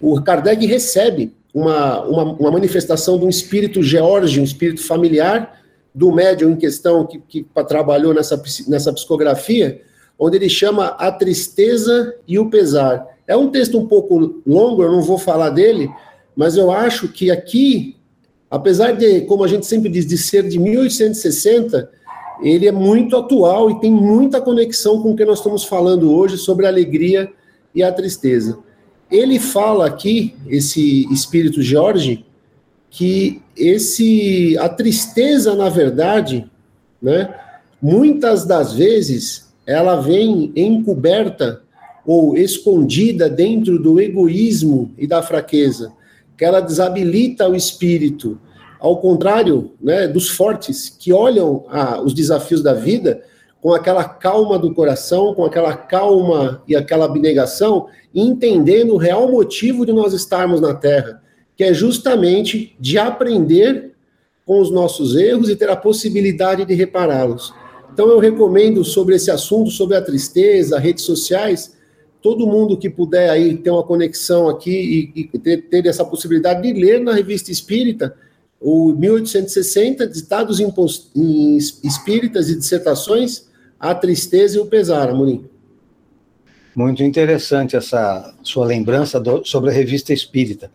o 0.00 0.20
Kardec 0.22 0.64
recebe 0.66 1.32
uma, 1.52 2.02
uma, 2.04 2.22
uma 2.34 2.50
manifestação 2.52 3.18
de 3.18 3.24
um 3.24 3.28
espírito 3.28 3.82
george, 3.82 4.40
um 4.40 4.44
espírito 4.44 4.82
familiar, 4.82 5.58
do 5.94 6.12
médium 6.12 6.52
em 6.52 6.56
questão 6.56 7.04
que, 7.04 7.18
que 7.18 7.46
trabalhou 7.66 8.14
nessa, 8.14 8.40
nessa 8.68 8.92
psicografia, 8.92 9.82
onde 10.18 10.36
ele 10.36 10.48
chama 10.48 10.88
A 10.98 11.10
Tristeza 11.10 12.14
e 12.26 12.38
o 12.38 12.48
Pesar. 12.48 13.06
É 13.26 13.36
um 13.36 13.50
texto 13.50 13.78
um 13.78 13.86
pouco 13.86 14.40
longo, 14.46 14.82
eu 14.82 14.92
não 14.92 15.02
vou 15.02 15.18
falar 15.18 15.50
dele, 15.50 15.90
mas 16.36 16.56
eu 16.56 16.70
acho 16.70 17.08
que 17.08 17.30
aqui 17.30 17.97
apesar 18.50 18.92
de, 18.92 19.22
como 19.22 19.44
a 19.44 19.48
gente 19.48 19.66
sempre 19.66 19.88
diz, 19.88 20.06
de 20.06 20.16
ser 20.16 20.48
de 20.48 20.58
1860, 20.58 21.90
ele 22.42 22.66
é 22.66 22.72
muito 22.72 23.16
atual 23.16 23.70
e 23.70 23.80
tem 23.80 23.90
muita 23.90 24.40
conexão 24.40 25.02
com 25.02 25.10
o 25.12 25.16
que 25.16 25.24
nós 25.24 25.38
estamos 25.38 25.64
falando 25.64 26.12
hoje 26.12 26.38
sobre 26.38 26.66
a 26.66 26.68
alegria 26.68 27.30
e 27.74 27.82
a 27.82 27.92
tristeza. 27.92 28.58
Ele 29.10 29.38
fala 29.38 29.86
aqui, 29.86 30.34
esse 30.46 31.10
espírito 31.12 31.62
Jorge, 31.62 32.24
que 32.90 33.42
esse 33.56 34.56
a 34.58 34.68
tristeza, 34.68 35.54
na 35.54 35.68
verdade, 35.68 36.48
né, 37.02 37.34
muitas 37.82 38.44
das 38.46 38.72
vezes 38.72 39.48
ela 39.66 40.00
vem 40.00 40.52
encoberta 40.56 41.62
ou 42.06 42.36
escondida 42.38 43.28
dentro 43.28 43.78
do 43.78 44.00
egoísmo 44.00 44.90
e 44.96 45.06
da 45.06 45.22
fraqueza 45.22 45.92
que 46.38 46.44
ela 46.44 46.60
desabilita 46.60 47.48
o 47.48 47.56
espírito, 47.56 48.40
ao 48.78 49.00
contrário 49.00 49.72
né, 49.80 50.06
dos 50.06 50.28
fortes, 50.30 50.88
que 50.88 51.12
olham 51.12 51.64
a, 51.68 52.00
os 52.00 52.14
desafios 52.14 52.62
da 52.62 52.72
vida 52.72 53.20
com 53.60 53.74
aquela 53.74 54.04
calma 54.04 54.56
do 54.56 54.72
coração, 54.72 55.34
com 55.34 55.44
aquela 55.44 55.74
calma 55.74 56.62
e 56.68 56.76
aquela 56.76 57.06
abnegação, 57.06 57.88
entendendo 58.14 58.94
o 58.94 58.98
real 58.98 59.28
motivo 59.28 59.84
de 59.84 59.92
nós 59.92 60.14
estarmos 60.14 60.60
na 60.60 60.72
Terra, 60.72 61.20
que 61.56 61.64
é 61.64 61.74
justamente 61.74 62.76
de 62.78 62.96
aprender 62.96 63.94
com 64.46 64.60
os 64.60 64.70
nossos 64.70 65.16
erros 65.16 65.50
e 65.50 65.56
ter 65.56 65.68
a 65.68 65.76
possibilidade 65.76 66.64
de 66.64 66.72
repará-los. 66.72 67.52
Então 67.92 68.08
eu 68.08 68.20
recomendo 68.20 68.84
sobre 68.84 69.16
esse 69.16 69.28
assunto, 69.28 69.72
sobre 69.72 69.96
a 69.96 70.02
tristeza, 70.02 70.78
redes 70.78 71.02
sociais, 71.02 71.76
todo 72.22 72.46
mundo 72.46 72.76
que 72.76 72.90
puder 72.90 73.30
aí 73.30 73.56
ter 73.56 73.70
uma 73.70 73.82
conexão 73.82 74.48
aqui 74.48 75.12
e, 75.14 75.20
e 75.20 75.38
ter, 75.38 75.62
ter, 75.62 75.86
essa 75.86 76.04
possibilidade 76.04 76.62
de 76.62 76.72
ler 76.78 77.00
na 77.00 77.12
revista 77.12 77.50
Espírita 77.50 78.14
o 78.60 78.92
1860, 78.92 80.06
Ditados 80.06 80.58
em, 80.60 81.56
Espíritas 81.84 82.50
e 82.50 82.56
Dissertações, 82.56 83.48
A 83.78 83.94
Tristeza 83.94 84.58
e 84.58 84.60
o 84.60 84.66
Pesar, 84.66 85.10
Amorim. 85.10 85.44
Muito 86.74 87.02
interessante 87.02 87.76
essa 87.76 88.34
sua 88.42 88.66
lembrança 88.66 89.20
do, 89.20 89.44
sobre 89.44 89.70
a 89.70 89.72
revista 89.72 90.12
Espírita. 90.12 90.70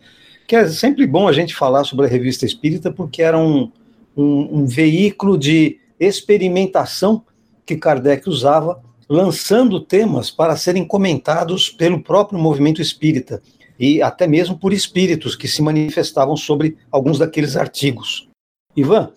Que 0.47 0.55
é 0.55 0.67
sempre 0.67 1.05
bom 1.05 1.27
a 1.27 1.33
gente 1.33 1.55
falar 1.55 1.83
sobre 1.83 2.05
a 2.05 2.09
revista 2.09 2.45
Espírita, 2.45 2.91
porque 2.91 3.21
era 3.21 3.37
um, 3.37 3.71
um, 4.15 4.59
um 4.59 4.65
veículo 4.65 5.37
de 5.37 5.79
experimentação 5.99 7.23
que 7.65 7.77
Kardec 7.77 8.29
usava, 8.29 8.81
lançando 9.13 9.79
temas 9.79 10.31
para 10.31 10.57
serem 10.57 10.83
comentados 10.83 11.69
pelo 11.69 12.01
próprio 12.01 12.39
movimento 12.39 12.81
espírita 12.81 13.43
e 13.79 14.01
até 14.01 14.25
mesmo 14.25 14.57
por 14.57 14.73
espíritos 14.73 15.35
que 15.35 15.47
se 15.47 15.61
manifestavam 15.61 16.35
sobre 16.35 16.77
alguns 16.91 17.19
daqueles 17.19 17.55
artigos. 17.55 18.27
Ivan, 18.75 19.11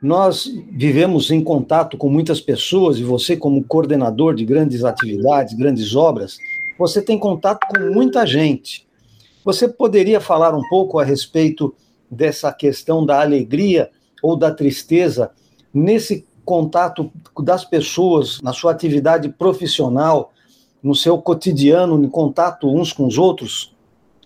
nós 0.00 0.48
vivemos 0.70 1.32
em 1.32 1.42
contato 1.42 1.96
com 1.96 2.08
muitas 2.08 2.40
pessoas 2.40 2.96
e 2.98 3.02
você, 3.02 3.36
como 3.36 3.64
coordenador 3.64 4.36
de 4.36 4.44
grandes 4.44 4.84
atividades, 4.84 5.54
grandes 5.54 5.96
obras, 5.96 6.38
você 6.78 7.02
tem 7.02 7.18
contato 7.18 7.66
com 7.66 7.92
muita 7.92 8.24
gente. 8.24 8.86
Você 9.44 9.66
poderia 9.66 10.20
falar 10.20 10.54
um 10.54 10.62
pouco 10.68 11.00
a 11.00 11.04
respeito 11.04 11.74
dessa 12.08 12.52
questão 12.52 13.04
da 13.04 13.20
alegria 13.20 13.90
ou 14.22 14.36
da 14.36 14.54
tristeza 14.54 15.32
nesse 15.72 16.24
contato 16.44 17.10
das 17.42 17.64
pessoas, 17.64 18.40
na 18.42 18.52
sua 18.52 18.72
atividade 18.72 19.28
profissional, 19.28 20.32
no 20.82 20.94
seu 20.94 21.18
cotidiano, 21.18 22.02
em 22.02 22.08
contato 22.08 22.68
uns 22.68 22.92
com 22.92 23.06
os 23.06 23.18
outros? 23.18 23.74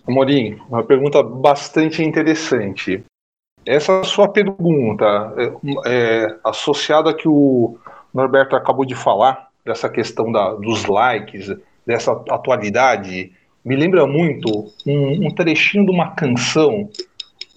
Amorim, 0.07 0.59
uma 0.69 0.83
pergunta 0.83 1.21
bastante 1.23 2.03
interessante. 2.03 3.03
Essa 3.65 4.03
sua 4.03 4.27
pergunta, 4.27 5.05
é, 5.37 5.53
é, 5.85 6.37
associada 6.43 7.13
que 7.13 7.27
o 7.27 7.77
Norberto 8.13 8.55
acabou 8.55 8.85
de 8.85 8.95
falar, 8.95 9.49
dessa 9.63 9.89
questão 9.89 10.31
da, 10.31 10.53
dos 10.55 10.85
likes, 10.85 11.55
dessa 11.85 12.11
atualidade, 12.29 13.31
me 13.63 13.75
lembra 13.75 14.07
muito 14.07 14.71
um, 14.85 15.27
um 15.27 15.31
trechinho 15.31 15.85
de 15.85 15.91
uma 15.91 16.11
canção 16.11 16.89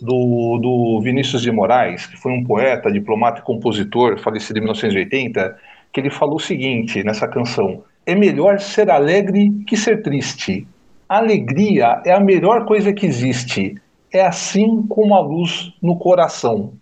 do, 0.02 0.59
do 0.59 1.00
Vinícius 1.00 1.42
de 1.42 1.50
Moraes, 1.50 2.06
que 2.06 2.16
foi 2.16 2.32
um 2.32 2.44
poeta, 2.44 2.90
diplomata 2.90 3.40
e 3.40 3.42
compositor, 3.42 4.18
falecido 4.18 4.59
em 4.59 4.62
1980, 4.62 5.56
que 5.92 6.00
ele 6.00 6.11
falou 6.11 6.37
o 6.37 6.40
seguinte 6.40 7.02
nessa 7.04 7.28
canção: 7.28 7.85
É 8.04 8.14
melhor 8.14 8.59
ser 8.59 8.90
alegre 8.90 9.50
que 9.66 9.76
ser 9.76 10.02
triste. 10.02 10.66
Alegria 11.09 12.02
é 12.04 12.12
a 12.12 12.21
melhor 12.21 12.64
coisa 12.64 12.92
que 12.92 13.06
existe. 13.06 13.76
É 14.12 14.25
assim 14.25 14.82
como 14.88 15.14
a 15.14 15.21
luz 15.21 15.73
no 15.80 15.97
coração. 15.97 16.75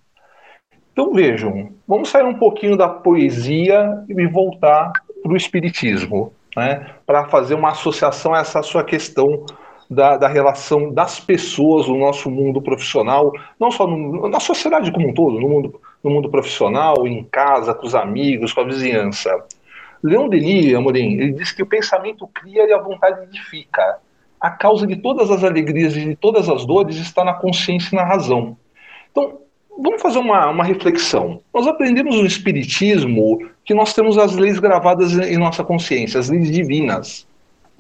Então 0.92 1.12
vejam, 1.12 1.70
vamos 1.86 2.08
sair 2.08 2.24
um 2.24 2.34
pouquinho 2.34 2.76
da 2.76 2.88
poesia 2.88 4.04
e 4.08 4.26
voltar 4.26 4.92
para 5.22 5.32
o 5.32 5.36
espiritismo, 5.36 6.32
né, 6.56 6.86
para 7.06 7.28
fazer 7.28 7.54
uma 7.54 7.70
associação 7.70 8.34
a 8.34 8.40
essa 8.40 8.62
sua 8.62 8.82
questão 8.82 9.46
da, 9.90 10.16
da, 10.16 10.28
relação 10.28 10.92
das 10.92 11.18
pessoas 11.18 11.88
no 11.88 11.99
nosso 11.99 12.30
mundo 12.30 12.62
profissional, 12.62 13.32
não 13.59 13.73
só 13.73 13.88
no, 13.88 14.28
na 14.28 14.38
sociedade 14.38 14.92
como 14.92 15.09
um 15.09 15.12
todo, 15.12 15.40
no 15.40 15.49
mundo, 15.49 15.80
no 16.02 16.11
mundo 16.11 16.30
profissional, 16.30 17.06
em 17.09 17.25
casa, 17.25 17.75
com 17.75 17.87
os 17.87 17.94
amigos, 17.94 18.52
com 18.52 18.61
a 18.61 18.64
vizinhança. 18.64 19.30
Leon 20.02 20.28
Denis, 20.28 20.73
Amorim, 20.75 21.14
ele 21.14 21.32
diz 21.32 21.50
que 21.50 21.62
o 21.62 21.66
pensamento 21.66 22.26
cria 22.28 22.68
e 22.68 22.73
a 22.73 22.78
vontade 22.78 23.25
edifica. 23.25 23.99
A 24.40 24.50
causa 24.50 24.87
de 24.87 24.97
todas 24.97 25.30
as 25.30 25.42
alegrias 25.42 25.94
e 25.97 26.04
de 26.04 26.16
todas 26.16 26.49
as 26.49 26.64
dores 26.64 26.97
está 26.97 27.25
na 27.25 27.35
consciência 27.35 27.90
e 27.92 27.97
na 27.97 28.04
razão. 28.04 28.56
Então, 29.11 29.40
vamos 29.76 30.00
fazer 30.00 30.18
uma, 30.18 30.49
uma 30.49 30.64
reflexão. 30.64 31.40
Nós 31.52 31.66
aprendemos 31.66 32.16
no 32.16 32.25
Espiritismo 32.25 33.38
que 33.64 33.75
nós 33.75 33.92
temos 33.92 34.16
as 34.16 34.37
leis 34.37 34.59
gravadas 34.59 35.12
em 35.12 35.37
nossa 35.37 35.64
consciência, 35.64 36.20
as 36.20 36.30
leis 36.30 36.50
divinas. 36.50 37.26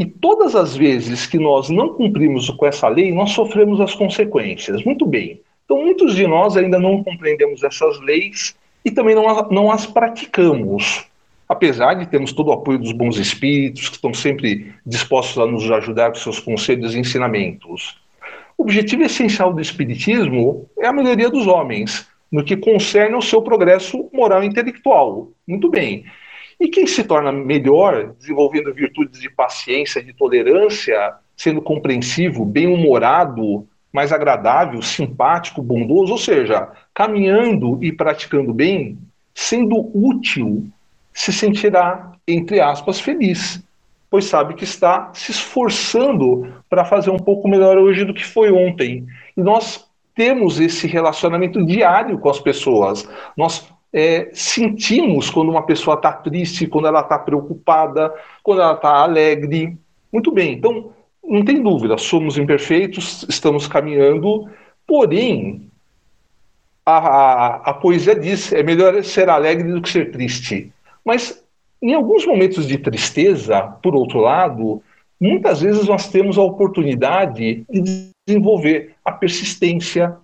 E 0.00 0.06
todas 0.06 0.56
as 0.56 0.74
vezes 0.74 1.26
que 1.26 1.38
nós 1.38 1.68
não 1.68 1.92
cumprimos 1.92 2.48
com 2.48 2.64
essa 2.64 2.88
lei, 2.88 3.12
nós 3.12 3.32
sofremos 3.32 3.82
as 3.82 3.94
consequências. 3.94 4.82
Muito 4.82 5.04
bem. 5.04 5.42
Então, 5.66 5.76
muitos 5.76 6.14
de 6.14 6.26
nós 6.26 6.56
ainda 6.56 6.78
não 6.78 7.04
compreendemos 7.04 7.62
essas 7.62 8.00
leis 8.00 8.56
e 8.82 8.90
também 8.90 9.14
não, 9.14 9.26
não 9.50 9.70
as 9.70 9.84
praticamos. 9.84 11.04
Apesar 11.46 11.92
de 11.92 12.06
termos 12.06 12.32
todo 12.32 12.48
o 12.48 12.52
apoio 12.52 12.78
dos 12.78 12.92
bons 12.92 13.18
espíritos, 13.18 13.90
que 13.90 13.96
estão 13.96 14.14
sempre 14.14 14.72
dispostos 14.86 15.36
a 15.36 15.44
nos 15.44 15.70
ajudar 15.70 16.08
com 16.08 16.14
seus 16.14 16.40
conselhos 16.40 16.94
e 16.94 16.98
ensinamentos. 16.98 18.00
O 18.56 18.62
objetivo 18.62 19.02
essencial 19.02 19.52
do 19.52 19.60
Espiritismo 19.60 20.66
é 20.78 20.86
a 20.86 20.94
melhoria 20.94 21.28
dos 21.28 21.46
homens, 21.46 22.08
no 22.32 22.42
que 22.42 22.56
concerne 22.56 23.14
ao 23.14 23.20
seu 23.20 23.42
progresso 23.42 24.08
moral 24.14 24.42
e 24.42 24.46
intelectual. 24.46 25.28
Muito 25.46 25.68
bem. 25.68 26.06
E 26.60 26.68
quem 26.68 26.86
se 26.86 27.02
torna 27.02 27.32
melhor, 27.32 28.12
desenvolvendo 28.18 28.74
virtudes 28.74 29.18
de 29.18 29.30
paciência, 29.30 30.04
de 30.04 30.12
tolerância, 30.12 31.14
sendo 31.34 31.62
compreensivo, 31.62 32.44
bem-humorado, 32.44 33.66
mais 33.90 34.12
agradável, 34.12 34.82
simpático, 34.82 35.62
bondoso, 35.62 36.12
ou 36.12 36.18
seja, 36.18 36.68
caminhando 36.92 37.82
e 37.82 37.90
praticando 37.90 38.52
bem, 38.52 38.98
sendo 39.34 39.90
útil, 39.94 40.68
se 41.14 41.32
sentirá, 41.32 42.12
entre 42.28 42.60
aspas, 42.60 43.00
feliz, 43.00 43.64
pois 44.10 44.26
sabe 44.26 44.54
que 44.54 44.64
está 44.64 45.10
se 45.14 45.30
esforçando 45.30 46.52
para 46.68 46.84
fazer 46.84 47.10
um 47.10 47.18
pouco 47.18 47.48
melhor 47.48 47.78
hoje 47.78 48.04
do 48.04 48.12
que 48.12 48.24
foi 48.24 48.52
ontem. 48.52 49.06
E 49.34 49.40
nós 49.40 49.88
temos 50.14 50.60
esse 50.60 50.86
relacionamento 50.86 51.64
diário 51.64 52.18
com 52.18 52.28
as 52.28 52.38
pessoas. 52.38 53.08
Nós 53.36 53.66
é, 53.92 54.30
sentimos 54.32 55.30
quando 55.30 55.50
uma 55.50 55.62
pessoa 55.62 55.96
está 55.96 56.12
triste, 56.12 56.66
quando 56.66 56.86
ela 56.86 57.00
está 57.00 57.18
preocupada, 57.18 58.14
quando 58.42 58.62
ela 58.62 58.74
está 58.74 58.96
alegre. 58.96 59.76
Muito 60.12 60.30
bem, 60.30 60.54
então 60.54 60.92
não 61.22 61.44
tem 61.44 61.62
dúvida, 61.62 61.96
somos 61.98 62.38
imperfeitos, 62.38 63.24
estamos 63.28 63.66
caminhando, 63.66 64.48
porém, 64.86 65.70
a, 66.84 66.96
a, 66.96 67.56
a 67.70 67.74
poesia 67.74 68.14
diz: 68.14 68.52
é 68.52 68.62
melhor 68.62 69.02
ser 69.04 69.28
alegre 69.28 69.72
do 69.72 69.82
que 69.82 69.88
ser 69.90 70.10
triste. 70.10 70.72
Mas 71.04 71.42
em 71.82 71.94
alguns 71.94 72.26
momentos 72.26 72.66
de 72.66 72.78
tristeza, 72.78 73.62
por 73.82 73.94
outro 73.94 74.20
lado, 74.20 74.82
muitas 75.20 75.60
vezes 75.60 75.86
nós 75.86 76.08
temos 76.08 76.36
a 76.36 76.42
oportunidade 76.42 77.64
de 77.70 78.10
desenvolver 78.26 78.94
a 79.04 79.12
persistência, 79.12 80.16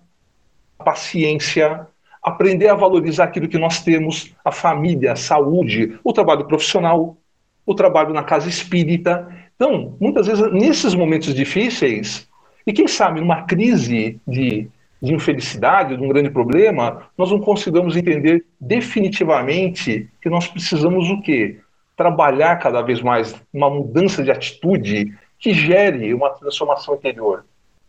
a 0.77 0.83
paciência, 0.83 1.87
aprender 2.27 2.67
a 2.67 2.75
valorizar 2.75 3.23
aquilo 3.23 3.47
que 3.47 3.57
nós 3.57 3.81
temos, 3.83 4.35
a 4.43 4.51
família, 4.51 5.13
a 5.13 5.15
saúde, 5.15 5.97
o 6.03 6.11
trabalho 6.11 6.45
profissional, 6.45 7.17
o 7.65 7.73
trabalho 7.73 8.13
na 8.13 8.23
casa 8.23 8.49
espírita. 8.49 9.27
Então, 9.55 9.95
muitas 9.99 10.27
vezes, 10.27 10.51
nesses 10.51 10.93
momentos 10.93 11.33
difíceis, 11.33 12.27
e 12.65 12.73
quem 12.73 12.87
sabe 12.87 13.21
numa 13.21 13.43
crise 13.43 14.19
de, 14.27 14.69
de 15.01 15.13
infelicidade, 15.13 15.95
de 15.95 16.03
um 16.03 16.09
grande 16.09 16.29
problema, 16.29 17.09
nós 17.17 17.31
não 17.31 17.39
consigamos 17.39 17.95
entender 17.95 18.45
definitivamente 18.59 20.09
que 20.21 20.29
nós 20.29 20.47
precisamos 20.47 21.09
o 21.09 21.21
quê? 21.21 21.59
Trabalhar 21.95 22.57
cada 22.57 22.81
vez 22.81 23.01
mais 23.01 23.33
uma 23.53 23.69
mudança 23.69 24.21
de 24.21 24.31
atitude 24.31 25.13
que 25.39 25.53
gere 25.53 26.13
uma 26.13 26.29
transformação 26.31 26.95
interior. 26.95 27.45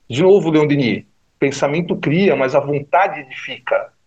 De 0.08 0.22
novo, 0.22 0.50
Leon 0.50 0.66
Denis, 0.66 1.04
pensamento 1.38 1.96
cria, 1.96 2.36
mas 2.36 2.54
a 2.54 2.60
vontade 2.60 3.20
edifica. 3.20 3.97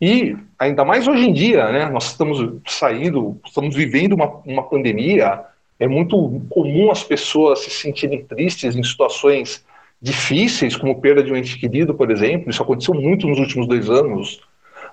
E 0.00 0.36
ainda 0.58 0.84
mais 0.84 1.06
hoje 1.08 1.28
em 1.28 1.32
dia, 1.32 1.70
né, 1.70 1.88
nós 1.88 2.06
estamos 2.06 2.60
saindo, 2.66 3.40
estamos 3.44 3.74
vivendo 3.74 4.14
uma, 4.14 4.26
uma 4.44 4.62
pandemia, 4.62 5.40
é 5.78 5.86
muito 5.86 6.40
comum 6.48 6.90
as 6.90 7.02
pessoas 7.02 7.60
se 7.60 7.70
sentirem 7.70 8.24
tristes 8.24 8.76
em 8.76 8.82
situações 8.82 9.64
difíceis, 10.00 10.76
como 10.76 11.00
perda 11.00 11.22
de 11.22 11.32
um 11.32 11.36
ente 11.36 11.58
querido, 11.58 11.94
por 11.94 12.10
exemplo, 12.10 12.50
isso 12.50 12.62
aconteceu 12.62 12.94
muito 12.94 13.26
nos 13.26 13.38
últimos 13.38 13.66
dois 13.66 13.88
anos, 13.88 14.40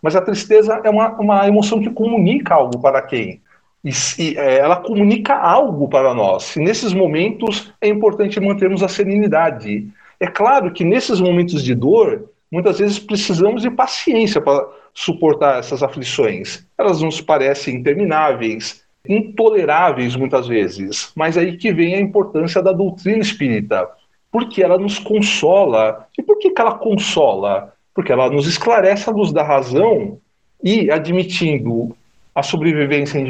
mas 0.01 0.15
a 0.15 0.21
tristeza 0.21 0.81
é 0.83 0.89
uma, 0.89 1.09
uma 1.19 1.47
emoção 1.47 1.79
que 1.79 1.89
comunica 1.89 2.53
algo 2.53 2.79
para 2.79 3.01
quem? 3.01 3.41
E, 3.83 3.91
e 4.19 4.37
é, 4.37 4.59
ela 4.59 4.77
comunica 4.77 5.35
algo 5.35 5.87
para 5.89 6.13
nós. 6.13 6.55
E 6.55 6.59
nesses 6.59 6.93
momentos 6.93 7.73
é 7.81 7.87
importante 7.87 8.39
mantermos 8.39 8.81
a 8.81 8.87
serenidade. 8.87 9.89
É 10.19 10.27
claro 10.27 10.71
que 10.71 10.85
nesses 10.85 11.19
momentos 11.19 11.63
de 11.63 11.75
dor, 11.75 12.29
muitas 12.51 12.79
vezes 12.79 12.99
precisamos 12.99 13.61
de 13.61 13.69
paciência 13.69 14.39
para 14.39 14.65
suportar 14.93 15.59
essas 15.59 15.81
aflições. 15.81 16.65
Elas 16.77 17.01
nos 17.01 17.19
parecem 17.19 17.75
intermináveis, 17.75 18.83
intoleráveis 19.07 20.15
muitas 20.15 20.47
vezes, 20.47 21.11
mas 21.15 21.37
aí 21.37 21.57
que 21.57 21.73
vem 21.73 21.95
a 21.95 21.99
importância 21.99 22.61
da 22.61 22.71
doutrina 22.71 23.21
espírita, 23.21 23.89
porque 24.31 24.63
ela 24.63 24.77
nos 24.77 24.99
consola. 24.99 26.07
E 26.17 26.21
por 26.21 26.37
que, 26.39 26.51
que 26.51 26.61
ela 26.61 26.75
consola? 26.75 27.73
Porque 27.93 28.11
ela 28.11 28.29
nos 28.29 28.47
esclarece 28.47 29.09
a 29.09 29.13
luz 29.13 29.31
da 29.31 29.43
razão 29.43 30.19
e, 30.63 30.89
admitindo 30.89 31.95
a 32.33 32.41
sobrevivência 32.41 33.19
e 33.19 33.21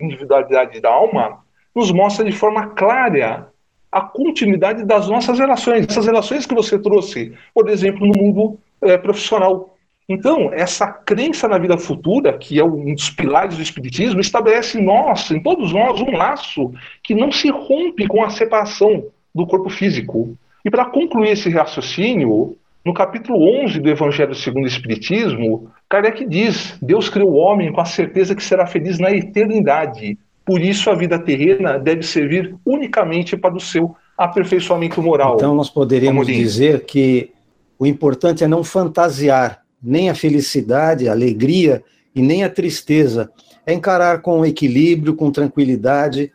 individualidade 0.00 0.80
da 0.80 0.90
alma, 0.90 1.40
nos 1.74 1.90
mostra 1.92 2.24
de 2.24 2.32
forma 2.32 2.68
clara 2.68 3.50
a 3.92 4.00
continuidade 4.00 4.84
das 4.84 5.08
nossas 5.08 5.38
relações, 5.38 5.86
essas 5.88 6.06
relações 6.06 6.46
que 6.46 6.54
você 6.54 6.78
trouxe, 6.78 7.34
por 7.52 7.68
exemplo, 7.68 8.06
no 8.06 8.16
mundo 8.16 8.58
é, 8.80 8.96
profissional. 8.96 9.69
Então, 10.12 10.50
essa 10.52 10.88
crença 10.88 11.46
na 11.46 11.56
vida 11.56 11.78
futura, 11.78 12.36
que 12.36 12.58
é 12.58 12.64
um 12.64 12.92
dos 12.92 13.10
pilares 13.10 13.56
do 13.56 13.62
Espiritismo, 13.62 14.20
estabelece 14.20 14.76
em 14.76 14.84
nós, 14.84 15.30
em 15.30 15.40
todos 15.40 15.72
nós, 15.72 16.00
um 16.00 16.10
laço 16.10 16.72
que 17.00 17.14
não 17.14 17.30
se 17.30 17.48
rompe 17.48 18.08
com 18.08 18.24
a 18.24 18.28
separação 18.28 19.04
do 19.32 19.46
corpo 19.46 19.70
físico. 19.70 20.36
E 20.64 20.70
para 20.70 20.86
concluir 20.86 21.30
esse 21.30 21.48
raciocínio, 21.48 22.56
No 22.84 22.94
capítulo 22.94 23.62
11 23.62 23.78
do 23.78 23.90
Evangelho 23.90 24.34
segundo 24.34 24.64
o 24.64 24.66
Espiritismo, 24.68 25.70
Kardec 25.86 26.26
diz: 26.26 26.78
Deus 26.80 27.10
criou 27.10 27.32
o 27.32 27.36
homem 27.36 27.70
com 27.70 27.80
a 27.80 27.84
certeza 27.84 28.34
que 28.34 28.42
será 28.42 28.66
feliz 28.66 28.98
na 28.98 29.10
eternidade. 29.10 30.18
Por 30.46 30.62
isso, 30.62 30.88
a 30.88 30.94
vida 30.94 31.18
terrena 31.18 31.78
deve 31.78 32.02
servir 32.02 32.56
unicamente 32.64 33.36
para 33.36 33.54
o 33.54 33.60
seu 33.60 33.94
aperfeiçoamento 34.16 35.02
moral. 35.02 35.36
Então, 35.36 35.54
nós 35.54 35.68
poderíamos 35.68 36.26
dizer 36.26 36.86
que 36.86 37.30
o 37.78 37.86
importante 37.86 38.42
é 38.42 38.48
não 38.48 38.64
fantasiar 38.64 39.59
nem 39.82 40.10
a 40.10 40.14
felicidade, 40.14 41.08
a 41.08 41.12
alegria 41.12 41.82
e 42.14 42.22
nem 42.22 42.44
a 42.44 42.50
tristeza. 42.50 43.30
É 43.66 43.72
encarar 43.72 44.20
com 44.22 44.44
equilíbrio, 44.44 45.14
com 45.14 45.30
tranquilidade, 45.30 46.32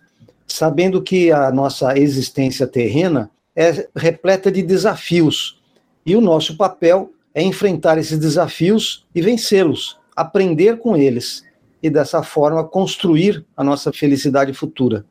sabendo 0.48 1.02
que 1.02 1.32
a 1.32 1.52
nossa 1.52 1.98
existência 1.98 2.68
terrena 2.68 3.30
é 3.56 3.88
repleta 3.96 4.52
de 4.52 4.62
desafios. 4.62 5.60
E 6.06 6.16
o 6.16 6.22
nosso 6.22 6.56
papel 6.56 7.12
é 7.34 7.42
enfrentar 7.42 7.98
esses 7.98 8.18
desafios 8.18 9.06
e 9.14 9.22
vencê-los, 9.22 10.00
aprender 10.16 10.78
com 10.78 10.96
eles 10.96 11.44
e 11.82 11.90
dessa 11.90 12.24
forma 12.24 12.64
construir 12.64 13.46
a 13.56 13.64
nossa 13.64 13.92
felicidade 13.92 14.54
futura. 14.54 15.06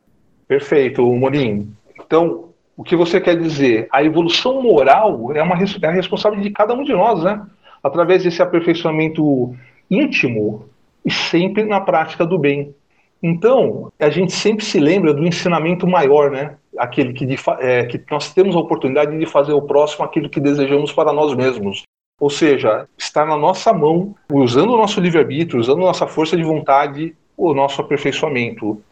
Perfeito, 0.49 1.03
Morim. 1.15 1.73
Então, 2.01 2.49
o 2.77 2.83
que 2.83 2.97
você 2.97 3.21
quer 3.21 3.39
dizer? 3.39 3.87
A 3.93 4.03
evolução 4.03 4.63
moral 4.63 5.33
é 5.33 5.43
uma 5.43 5.55
é 5.55 5.91
responsabilidade 5.91 6.49
de 6.49 6.55
cada 6.55 6.75
um 6.75 6.83
de 6.83 6.93
nós, 6.93 7.23
né? 7.23 7.41
Através 7.85 8.25
desse 8.25 8.43
aperfeiçoamento 8.43 9.55
íntimo 9.91 10.65
e 11.05 11.13
sempre 11.13 11.65
na 11.65 11.81
prática 11.81 12.25
do 12.25 12.39
bem. 12.39 12.75
Então, 13.23 13.93
a 13.99 14.11
gente 14.11 14.33
sempre 14.33 14.65
se 14.65 14.79
lembra 14.79 15.15
do 15.15 15.27
ensinamento 15.27 15.87
maior, 15.87 16.31
né? 16.31 16.57
Aquele 16.77 17.13
que, 17.13 17.27
é, 17.61 17.85
que 17.85 18.03
nós 18.11 18.35
temos 18.35 18.57
a 18.57 18.59
oportunidade 18.59 19.17
de 19.17 19.27
fazer 19.27 19.53
o 19.53 19.63
próximo 19.63 20.05
aquilo 20.05 20.29
que 20.29 20.41
desejamos 20.41 20.93
para 20.93 21.13
nós 21.13 21.35
mesmos. 21.35 21.83
Ou 22.21 22.31
seja, 22.31 22.87
está 22.97 23.25
na 23.25 23.37
nossa 23.37 23.73
mão, 23.73 24.15
usando 24.33 24.73
o 24.73 24.77
nosso 24.77 25.01
livre-arbítrio, 25.01 25.61
usando 25.61 25.81
nossa 25.81 26.07
força 26.07 26.37
de 26.37 26.43
vontade, 26.43 27.15
o 27.37 27.53
nosso 27.55 27.81
aperfeiçoamento. 27.81 28.83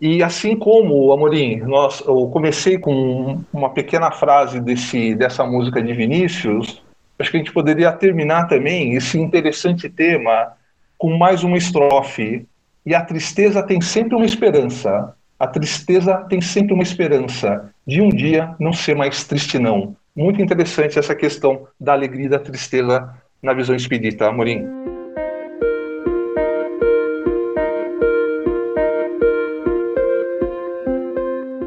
E 0.00 0.22
assim 0.22 0.56
como, 0.56 1.12
Amorim, 1.12 1.58
nós, 1.58 2.00
eu 2.00 2.28
comecei 2.28 2.76
com 2.76 3.40
uma 3.52 3.70
pequena 3.70 4.10
frase 4.10 4.60
desse, 4.60 5.14
dessa 5.14 5.44
música 5.44 5.80
de 5.80 5.92
Vinícius, 5.92 6.82
acho 7.18 7.30
que 7.30 7.36
a 7.36 7.40
gente 7.40 7.52
poderia 7.52 7.92
terminar 7.92 8.46
também 8.48 8.94
esse 8.94 9.18
interessante 9.18 9.88
tema 9.88 10.52
com 10.98 11.16
mais 11.16 11.42
uma 11.44 11.56
estrofe. 11.56 12.46
E 12.84 12.94
a 12.94 13.04
tristeza 13.04 13.62
tem 13.62 13.80
sempre 13.80 14.14
uma 14.16 14.26
esperança. 14.26 15.14
A 15.38 15.46
tristeza 15.46 16.16
tem 16.28 16.40
sempre 16.40 16.74
uma 16.74 16.82
esperança 16.82 17.70
de 17.86 18.00
um 18.00 18.08
dia 18.08 18.54
não 18.58 18.72
ser 18.72 18.96
mais 18.96 19.24
triste, 19.24 19.58
não. 19.58 19.96
Muito 20.14 20.42
interessante 20.42 20.98
essa 20.98 21.14
questão 21.14 21.66
da 21.80 21.92
alegria 21.92 22.26
e 22.26 22.28
da 22.28 22.38
tristeza 22.38 23.12
na 23.42 23.52
visão 23.52 23.74
espírita, 23.74 24.28
Amorim. 24.28 24.82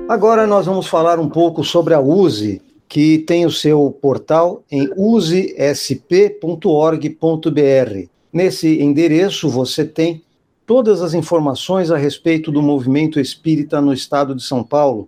Agora 0.07 0.45
nós 0.45 0.65
vamos 0.67 0.87
falar 0.87 1.19
um 1.19 1.27
pouco 1.27 1.63
sobre 1.63 1.93
a 1.93 1.99
USE, 1.99 2.61
que 2.87 3.19
tem 3.19 3.45
o 3.45 3.51
seu 3.51 3.91
portal 4.01 4.63
em 4.71 4.89
usesp.org.br. 4.95 6.09
Nesse 8.31 8.81
endereço 8.81 9.49
você 9.49 9.85
tem 9.85 10.23
todas 10.65 11.01
as 11.01 11.13
informações 11.13 11.91
a 11.91 11.97
respeito 11.97 12.51
do 12.51 12.61
movimento 12.61 13.19
espírita 13.19 13.79
no 13.81 13.93
estado 13.93 14.35
de 14.35 14.43
São 14.43 14.63
Paulo, 14.63 15.07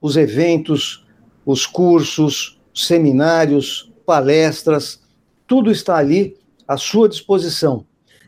os 0.00 0.16
eventos, 0.16 1.04
os 1.44 1.66
cursos, 1.66 2.58
seminários, 2.74 3.90
palestras, 4.04 5.00
tudo 5.46 5.70
está 5.70 5.96
ali 5.96 6.36
à 6.66 6.76
sua 6.76 7.08
disposição. 7.08 7.84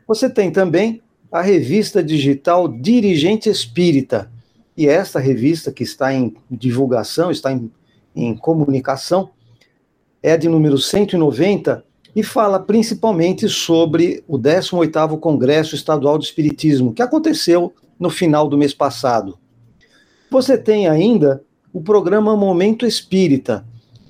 Você 0.07 0.31
tem 0.31 0.51
também 0.51 1.03
a 1.31 1.43
revista 1.43 2.03
digital 2.03 2.69
Dirigente 2.69 3.49
Espírita, 3.49 4.31
e 4.77 4.87
esta 4.87 5.19
revista, 5.19 5.73
que 5.73 5.83
está 5.83 6.15
em 6.15 6.37
divulgação, 6.49 7.33
está 7.33 7.53
em, 7.53 7.69
em 8.15 8.37
comunicação, 8.37 9.31
é 10.23 10.37
de 10.37 10.49
número 10.49 10.79
190 10.79 11.85
e 12.15 12.23
fala 12.23 12.59
principalmente 12.59 13.49
sobre 13.49 14.25
o 14.27 14.39
18º 14.39 15.19
Congresso 15.21 15.75
Estadual 15.75 16.19
do 16.19 16.25
Espiritismo, 16.25 16.93
que 16.93 17.03
aconteceu 17.03 17.73
no 17.99 18.11
final 18.11 18.49
do 18.49 18.59
mês 18.59 18.75
passado. 18.75 19.39
Você 20.31 20.59
tem 20.59 20.89
ainda 20.89 21.43
o 21.73 21.81
programa 21.81 22.37
Momento 22.37 22.87
Espírita, 22.87 23.65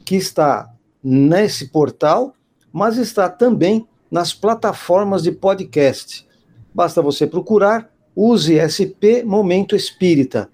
que 0.05 0.17
está 0.17 0.73
nesse 1.03 1.69
portal, 1.69 2.35
mas 2.73 2.97
está 2.97 3.29
também 3.29 3.87
nas 4.11 4.33
plataformas 4.33 5.23
de 5.23 5.33
podcast. 5.33 6.27
Basta 6.75 7.03
você 7.03 7.27
procurar 7.27 7.91
Use 8.17 8.59
SP 8.59 9.23
Momento 9.25 9.77
Espírita 9.77 10.49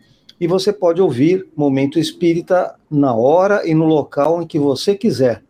e 0.44 0.46
você 0.46 0.74
pode 0.74 1.00
ouvir 1.00 1.46
Momento 1.56 1.98
Espírita 1.98 2.74
na 2.90 3.14
hora 3.14 3.66
e 3.66 3.72
no 3.72 3.86
local 3.86 4.42
em 4.42 4.46
que 4.46 4.58
você 4.58 4.94
quiser. 4.94 5.42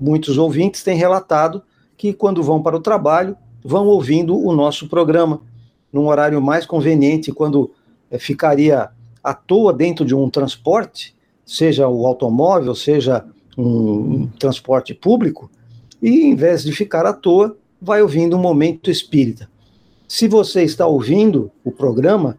Muitos 0.00 0.38
ouvintes 0.38 0.82
têm 0.82 0.96
relatado 0.96 1.62
que, 1.98 2.14
quando 2.14 2.42
vão 2.42 2.62
para 2.62 2.74
o 2.74 2.80
trabalho, 2.80 3.36
vão 3.62 3.86
ouvindo 3.86 4.34
o 4.34 4.50
nosso 4.54 4.88
programa 4.88 5.42
num 5.92 6.06
horário 6.06 6.40
mais 6.40 6.64
conveniente, 6.64 7.30
quando 7.30 7.72
é, 8.10 8.18
ficaria 8.18 8.88
à 9.22 9.34
toa 9.34 9.70
dentro 9.70 10.02
de 10.02 10.14
um 10.14 10.30
transporte, 10.30 11.14
seja 11.44 11.86
o 11.86 12.06
automóvel, 12.06 12.74
seja 12.74 13.26
um, 13.54 13.66
um 14.22 14.26
transporte 14.38 14.94
público, 14.94 15.50
e 16.00 16.22
em 16.22 16.34
vez 16.34 16.64
de 16.64 16.72
ficar 16.72 17.04
à 17.04 17.12
toa, 17.12 17.54
vai 17.82 18.00
ouvindo 18.00 18.32
o 18.32 18.38
Momento 18.40 18.90
Espírita. 18.90 19.46
Se 20.08 20.26
você 20.26 20.62
está 20.62 20.86
ouvindo 20.86 21.50
o 21.62 21.70
programa, 21.70 22.38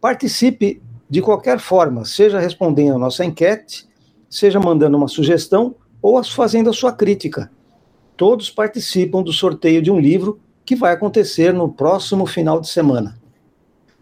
participe 0.00 0.82
de 1.08 1.22
qualquer 1.22 1.58
forma, 1.58 2.04
seja 2.04 2.38
respondendo 2.38 2.96
a 2.96 2.98
nossa 2.98 3.24
enquete, 3.24 3.86
seja 4.28 4.58
mandando 4.58 4.96
uma 4.96 5.08
sugestão 5.08 5.74
ou 6.02 6.22
fazendo 6.24 6.70
a 6.70 6.72
sua 6.72 6.92
crítica. 6.92 7.50
Todos 8.16 8.50
participam 8.50 9.22
do 9.22 9.32
sorteio 9.32 9.80
de 9.80 9.90
um 9.90 10.00
livro 10.00 10.40
que 10.64 10.74
vai 10.74 10.92
acontecer 10.92 11.52
no 11.52 11.68
próximo 11.68 12.26
final 12.26 12.60
de 12.60 12.68
semana. 12.68 13.16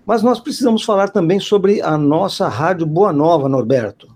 Mas 0.06 0.22
nós 0.22 0.40
precisamos 0.40 0.82
falar 0.82 1.08
também 1.08 1.40
sobre 1.40 1.80
a 1.82 1.96
nossa 1.96 2.48
Rádio 2.48 2.86
Boa 2.86 3.12
Nova, 3.12 3.48
Norberto. 3.48 4.08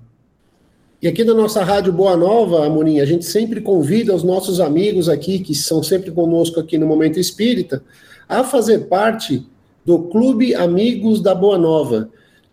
E 1.00 1.06
aqui 1.06 1.24
da 1.24 1.34
nossa 1.34 1.62
Rádio 1.62 1.92
Boa 1.92 2.16
Nova, 2.16 2.66
Amorim, 2.66 3.00
a 3.00 3.04
gente 3.04 3.24
sempre 3.24 3.60
convida 3.60 4.14
os 4.14 4.22
nossos 4.22 4.60
amigos 4.60 5.08
aqui, 5.08 5.38
que 5.38 5.54
são 5.54 5.82
sempre 5.82 6.10
conosco 6.10 6.58
aqui 6.58 6.76
no 6.76 6.86
Momento 6.86 7.20
Espírita, 7.20 7.82
a 8.28 8.42
fazer 8.44 8.88
parte 8.88 9.46
do 9.84 10.00
Clube 10.04 10.54
Amigos 10.54 11.22
da 11.22 11.34
Boa 11.34 11.56
Nova 11.56 12.10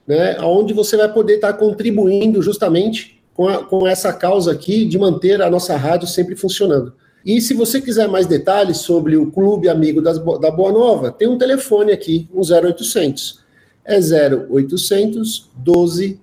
né, 0.07 0.37
onde 0.41 0.73
você 0.73 0.95
vai 0.95 1.11
poder 1.11 1.35
estar 1.35 1.53
contribuindo 1.53 2.41
justamente 2.41 3.21
com, 3.33 3.47
a, 3.47 3.63
com 3.63 3.87
essa 3.87 4.13
causa 4.13 4.51
aqui 4.51 4.85
de 4.85 4.97
manter 4.97 5.41
a 5.41 5.49
nossa 5.49 5.75
rádio 5.75 6.07
sempre 6.07 6.35
funcionando. 6.35 6.93
E 7.25 7.41
se 7.41 7.55
você 7.55 7.81
quiser 7.81 8.07
mais 8.07 8.27
detalhes 8.27 8.77
sobre 8.77 9.17
o 9.17 9.31
Clube 9.31 9.67
Amigo 9.67 9.99
das, 10.01 10.19
da 10.39 10.51
Boa 10.51 10.71
Nova, 10.71 11.11
tem 11.11 11.27
um 11.27 11.37
telefone 11.37 11.91
aqui, 11.91 12.29
um 12.33 12.41
0800. 12.41 13.43
É 13.83 13.97
0800 13.97 15.49
12 15.55 16.19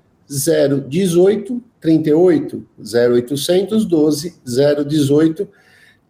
018 0.89 1.63
38. 1.81 2.65
0800 2.79 3.85
12 3.85 4.35
018 4.87 5.49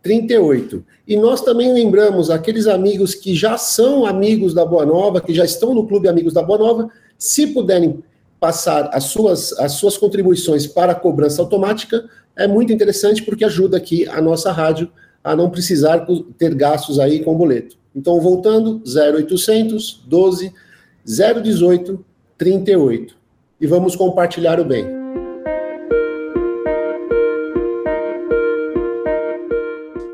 38. 0.03 0.85
E 1.09 1.17
nós 1.17 1.41
também 1.41 1.73
lembramos 1.73 2.31
aqueles 2.31 2.67
amigos 2.67 3.15
que 3.15 3.35
já 3.35 3.57
são 3.57 4.05
amigos 4.05 4.53
da 4.53 4.65
Boa 4.65 4.85
Nova, 4.85 5.21
que 5.21 5.33
já 5.33 5.45
estão 5.45 5.75
no 5.75 5.87
Clube 5.87 6.09
Amigos 6.09 6.35
da 6.35 6.43
Boa 6.43 6.59
Nova, 6.59 6.91
se 7.23 7.47
puderem 7.47 8.03
passar 8.41 8.91
as 8.93 9.05
suas, 9.05 9.53
as 9.53 9.75
suas 9.75 9.97
contribuições 9.97 10.67
para 10.67 10.91
a 10.91 10.95
cobrança 10.97 11.41
automática, 11.41 12.05
é 12.35 12.49
muito 12.49 12.73
interessante 12.73 13.23
porque 13.23 13.45
ajuda 13.45 13.77
aqui 13.77 14.09
a 14.09 14.21
nossa 14.21 14.51
rádio 14.51 14.91
a 15.23 15.37
não 15.37 15.49
precisar 15.49 16.05
ter 16.37 16.53
gastos 16.53 16.99
aí 16.99 17.23
com 17.23 17.39
boleto. 17.39 17.77
Então, 17.95 18.21
voltando, 18.21 18.83
0800 18.85 20.03
12 20.05 20.53
018 21.07 22.05
38. 22.37 23.15
E 23.61 23.69
vamos 23.69 23.95
compartilhar 23.95 24.59
o 24.59 24.65
bem. 24.65 24.85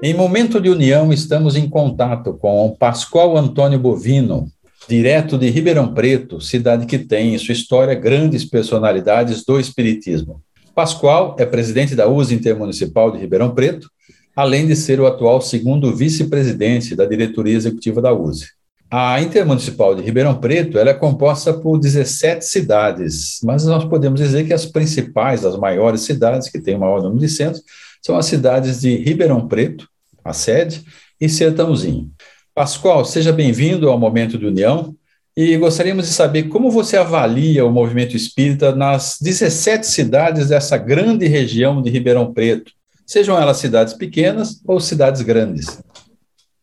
Em 0.03 0.13
momento 0.13 0.61
de 0.61 0.69
união, 0.69 1.11
estamos 1.11 1.57
em 1.57 1.67
contato 1.71 2.35
com 2.35 2.77
Pascoal 2.79 3.35
Antônio 3.39 3.79
Bovino, 3.79 4.53
direto 4.89 5.37
de 5.37 5.51
Ribeirão 5.51 5.93
Preto, 5.93 6.41
cidade 6.41 6.87
que 6.87 6.99
tem 6.99 7.35
em 7.35 7.39
sua 7.39 7.53
história 7.53 7.95
grandes 7.95 8.45
personalidades 8.47 9.45
do 9.45 9.61
Espiritismo. 9.61 10.41
Pascoal 10.75 11.37
é 11.39 11.45
presidente 11.45 11.95
da 11.95 12.09
USA 12.09 12.33
Intermunicipal 12.33 13.11
de 13.11 13.19
Ribeirão 13.19 13.55
Preto, 13.55 13.91
além 14.35 14.67
de 14.67 14.75
ser 14.75 14.99
o 14.99 15.07
atual 15.07 15.43
segundo 15.43 15.95
vice-presidente 15.95 16.97
da 16.97 17.05
diretoria 17.05 17.55
executiva 17.55 18.01
da 18.01 18.15
USE. 18.15 18.47
A 18.91 19.21
Intermunicipal 19.21 19.95
de 19.95 20.01
Ribeirão 20.01 20.35
Preto 20.37 20.79
é 20.79 20.95
composta 20.95 21.53
por 21.53 21.79
17 21.79 22.43
cidades, 22.43 23.41
mas 23.45 23.67
nós 23.67 23.85
podemos 23.85 24.19
dizer 24.19 24.47
que 24.47 24.55
as 24.55 24.65
principais, 24.65 25.45
as 25.45 25.59
maiores 25.59 26.01
cidades, 26.01 26.49
que 26.49 26.59
têm 26.59 26.77
o 26.77 26.81
maior 26.81 27.03
número 27.03 27.21
de 27.21 27.29
centros, 27.29 27.63
são 28.01 28.17
as 28.17 28.25
cidades 28.25 28.81
de 28.81 28.97
Ribeirão 28.97 29.47
Preto, 29.47 29.87
a 30.25 30.33
sede, 30.33 30.83
e 31.21 31.29
Sertãozinho. 31.29 32.11
Pascoal, 32.59 33.05
seja 33.05 33.33
bem-vindo 33.33 33.89
ao 33.89 33.97
Momento 33.97 34.37
de 34.37 34.45
União 34.45 34.93
e 35.37 35.57
gostaríamos 35.57 36.09
de 36.09 36.13
saber 36.13 36.49
como 36.49 36.73
você 36.73 36.97
avalia 36.97 37.65
o 37.65 37.71
movimento 37.71 38.17
espírita 38.17 38.75
nas 38.75 39.17
17 39.23 39.87
cidades 39.87 40.49
dessa 40.49 40.77
grande 40.77 41.29
região 41.29 41.81
de 41.81 41.89
Ribeirão 41.89 42.33
Preto, 42.33 42.73
sejam 43.07 43.41
elas 43.41 43.59
cidades 43.59 43.95
pequenas 43.95 44.61
ou 44.67 44.81
cidades 44.81 45.23
grandes. 45.23 45.81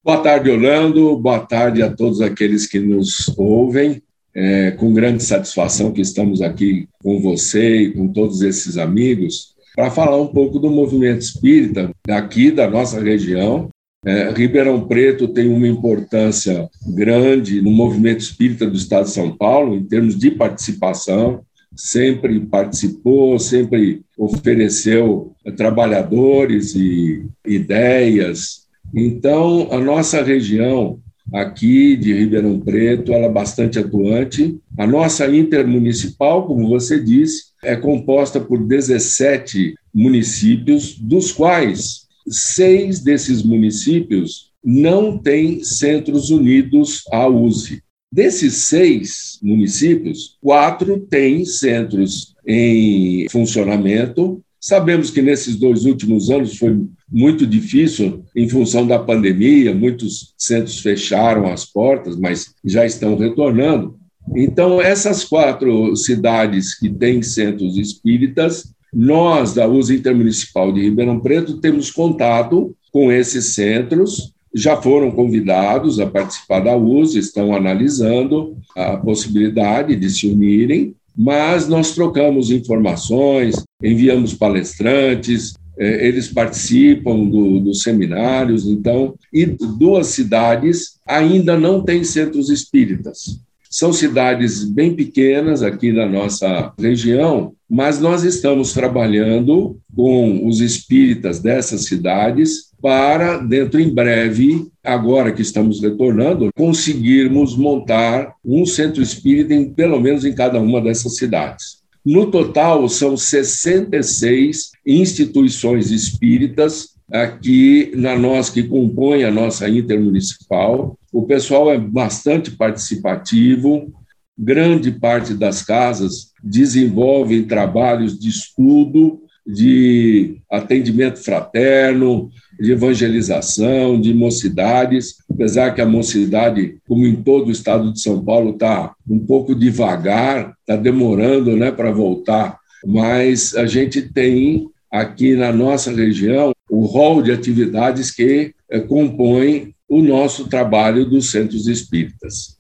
Boa 0.04 0.18
tarde, 0.18 0.52
Orlando. 0.52 1.18
Boa 1.18 1.40
tarde 1.40 1.82
a 1.82 1.90
todos 1.90 2.20
aqueles 2.20 2.68
que 2.68 2.78
nos 2.78 3.34
ouvem. 3.38 4.04
É, 4.36 4.72
com 4.72 4.94
grande 4.94 5.24
satisfação 5.24 5.94
que 5.94 6.02
estamos 6.02 6.42
aqui 6.42 6.90
com 7.02 7.22
você 7.22 7.84
e 7.84 7.94
com 7.94 8.10
todos 8.10 8.42
esses 8.42 8.78
amigos 8.78 9.56
para 9.74 9.90
falar 9.90 10.18
um 10.18 10.28
pouco 10.28 10.60
do 10.60 10.70
movimento 10.70 11.22
espírita 11.22 11.90
aqui 12.10 12.52
da 12.52 12.70
nossa 12.70 13.00
região. 13.00 13.70
É, 14.06 14.32
Ribeirão 14.32 14.88
Preto 14.88 15.28
tem 15.28 15.48
uma 15.48 15.68
importância 15.68 16.70
grande 16.86 17.62
no 17.62 17.72
movimento 17.72 18.20
espírita 18.20 18.68
do 18.68 18.78
Estado 18.78 19.06
de 19.06 19.12
São 19.12 19.36
Paulo, 19.36 19.76
em 19.76 19.84
termos 19.84 20.18
de 20.18 20.32
participação, 20.32 21.42
sempre 21.76 22.40
participou, 22.40 23.38
sempre 23.40 24.02
ofereceu 24.18 25.34
trabalhadores 25.58 26.76
e 26.76 27.26
ideias, 27.46 28.66
então, 28.94 29.68
a 29.72 29.80
nossa 29.80 30.24
região 30.24 31.00
aqui 31.34 31.98
de 31.98 32.14
Ribeirão 32.14 32.60
Preto, 32.60 33.12
ela 33.12 33.26
é 33.26 33.30
bastante 33.30 33.80
atuante. 33.80 34.58
A 34.78 34.86
nossa 34.88 35.28
intermunicipal, 35.28 36.48
como 36.48 36.70
você 36.70 37.04
disse, 37.04 37.46
é 37.64 37.76
composta 37.76 38.40
por 38.40 38.66
17 38.66 39.76
municípios, 39.94 40.98
dos 40.98 41.32
quais 41.32 42.05
seis 42.28 43.02
desses 43.02 43.44
municípios 43.44 44.52
não 44.64 45.18
têm 45.18 45.64
centros 45.64 46.30
unidos 46.30 47.04
à 47.12 47.28
USE. 47.28 47.84
Desses 48.12 48.66
seis 48.66 49.38
municípios, 49.44 50.38
quatro 50.42 51.00
têm 51.00 51.46
centros 51.46 52.34
em 52.48 53.28
funcionamento. 53.30 54.42
Sabemos 54.60 55.12
que 55.12 55.22
nesses 55.22 55.58
dois 55.58 55.86
últimos 55.86 56.30
anos 56.32 56.58
foi 56.58 56.88
muito 57.12 57.46
difícil 57.46 58.24
em 58.36 58.50
função 58.50 58.88
da 58.88 58.98
pandemia, 58.98 59.76
muitos 59.76 60.34
centros 60.38 60.80
fecharam 60.80 61.52
as 61.52 61.66
portas, 61.66 62.16
mas 62.16 62.56
já 62.64 62.86
estão 62.86 63.16
retornando. 63.16 64.00
Então, 64.36 64.82
essas 64.82 65.24
quatro 65.24 65.96
cidades 65.96 66.78
que 66.80 66.90
têm 66.90 67.22
centros 67.22 67.78
espíritas, 67.78 68.74
nós, 68.96 69.54
da 69.54 69.68
USA 69.68 69.94
Intermunicipal 69.94 70.72
de 70.72 70.82
Ribeirão 70.82 71.20
Preto, 71.20 71.58
temos 71.58 71.92
contato 71.92 72.74
com 72.94 73.12
esses 73.12 73.54
centros, 73.54 74.34
já 74.54 74.82
foram 74.82 75.12
convidados 75.12 76.00
a 76.00 76.08
participar 76.08 76.62
da 76.62 76.78
USA, 76.78 77.20
estão 77.20 77.54
analisando 77.54 78.56
a 78.74 78.96
possibilidade 78.96 79.98
de 79.98 80.10
se 80.10 80.28
unirem, 80.28 80.96
mas 81.14 81.68
nós 81.68 81.94
trocamos 81.94 82.52
informações, 82.52 83.62
enviamos 83.84 84.34
palestrantes, 84.34 85.56
é, 85.78 86.08
eles 86.08 86.30
participam 86.30 87.26
do, 87.26 87.60
dos 87.60 87.84
seminários, 87.84 88.66
então, 88.66 89.16
e 89.34 89.46
duas 89.46 90.08
cidades 90.08 90.98
ainda 91.06 91.60
não 91.60 91.84
têm 91.84 92.02
centros 92.06 92.50
espíritas. 92.50 93.42
São 93.76 93.92
cidades 93.92 94.64
bem 94.64 94.96
pequenas 94.96 95.62
aqui 95.62 95.92
na 95.92 96.06
nossa 96.06 96.72
região, 96.80 97.52
mas 97.70 98.00
nós 98.00 98.24
estamos 98.24 98.72
trabalhando 98.72 99.78
com 99.94 100.48
os 100.48 100.62
espíritas 100.62 101.42
dessas 101.42 101.84
cidades 101.84 102.72
para, 102.82 103.38
dentro 103.38 103.78
em 103.78 103.94
breve, 103.94 104.66
agora 104.82 105.34
que 105.34 105.42
estamos 105.42 105.82
retornando, 105.82 106.52
conseguirmos 106.56 107.58
montar 107.58 108.32
um 108.46 108.66
centro 108.66 109.04
espírita, 109.04 109.54
em, 109.54 109.70
pelo 109.70 110.00
menos 110.00 110.24
em 110.24 110.34
cada 110.34 110.58
uma 110.58 110.80
dessas 110.80 111.18
cidades. 111.18 111.84
No 112.06 112.32
total, 112.32 112.88
são 112.88 113.18
66 113.18 114.72
instituições 114.88 115.92
espíritas 115.92 116.96
aqui 117.12 117.92
na 117.94 118.18
nós 118.18 118.50
que 118.50 118.64
compõem 118.64 119.26
a 119.26 119.32
nossa 119.32 119.68
intermunicipal. 119.68 120.98
O 121.16 121.24
pessoal 121.24 121.72
é 121.72 121.78
bastante 121.78 122.52
participativo. 122.52 123.90
Grande 124.38 124.92
parte 124.92 125.34
das 125.34 125.64
casas 125.64 126.34
desenvolvem 126.44 127.46
trabalhos 127.46 128.20
de 128.20 128.28
estudo, 128.28 129.22
de 129.48 130.42
atendimento 130.52 131.24
fraterno, 131.24 132.30
de 132.60 132.74
evangelização, 132.74 133.98
de 133.98 134.14
mocidades, 134.14 135.16
apesar 135.32 135.74
que 135.74 135.80
a 135.80 135.86
mocidade, 135.86 136.80
como 136.86 137.08
em 137.08 137.16
todo 137.16 137.48
o 137.48 137.52
estado 137.52 137.94
de 137.94 138.02
São 138.02 138.22
Paulo, 138.22 138.50
está 138.50 138.94
um 139.10 139.20
pouco 139.20 139.56
devagar, 139.56 140.54
está 140.60 140.76
demorando 140.76 141.56
né, 141.56 141.72
para 141.72 141.94
voltar, 141.94 142.60
mas 142.86 143.56
a 143.56 143.66
gente 143.66 144.02
tem 144.02 144.68
aqui 144.92 145.34
na 145.34 145.54
nossa 145.54 145.94
região 145.94 146.52
o 146.70 146.86
rol 146.86 147.22
de 147.22 147.32
atividades 147.32 148.12
que 148.12 148.54
é, 148.70 148.82
compõem 148.82 149.75
o 149.90 150.02
nosso 150.02 150.48
trabalho 150.48 151.06
dos 151.06 151.32
centros 151.32 151.68
espíritas. 151.68 152.58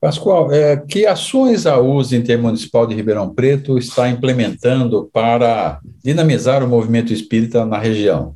Pascoal, 0.00 0.50
é, 0.50 0.78
que 0.78 1.04
ações 1.04 1.66
a 1.66 1.78
USA 1.78 2.16
Intermunicipal 2.16 2.86
de 2.86 2.94
Ribeirão 2.94 3.34
Preto 3.34 3.76
está 3.76 4.08
implementando 4.08 5.10
para 5.12 5.78
dinamizar 6.02 6.64
o 6.64 6.68
movimento 6.68 7.12
espírita 7.12 7.66
na 7.66 7.78
região? 7.78 8.34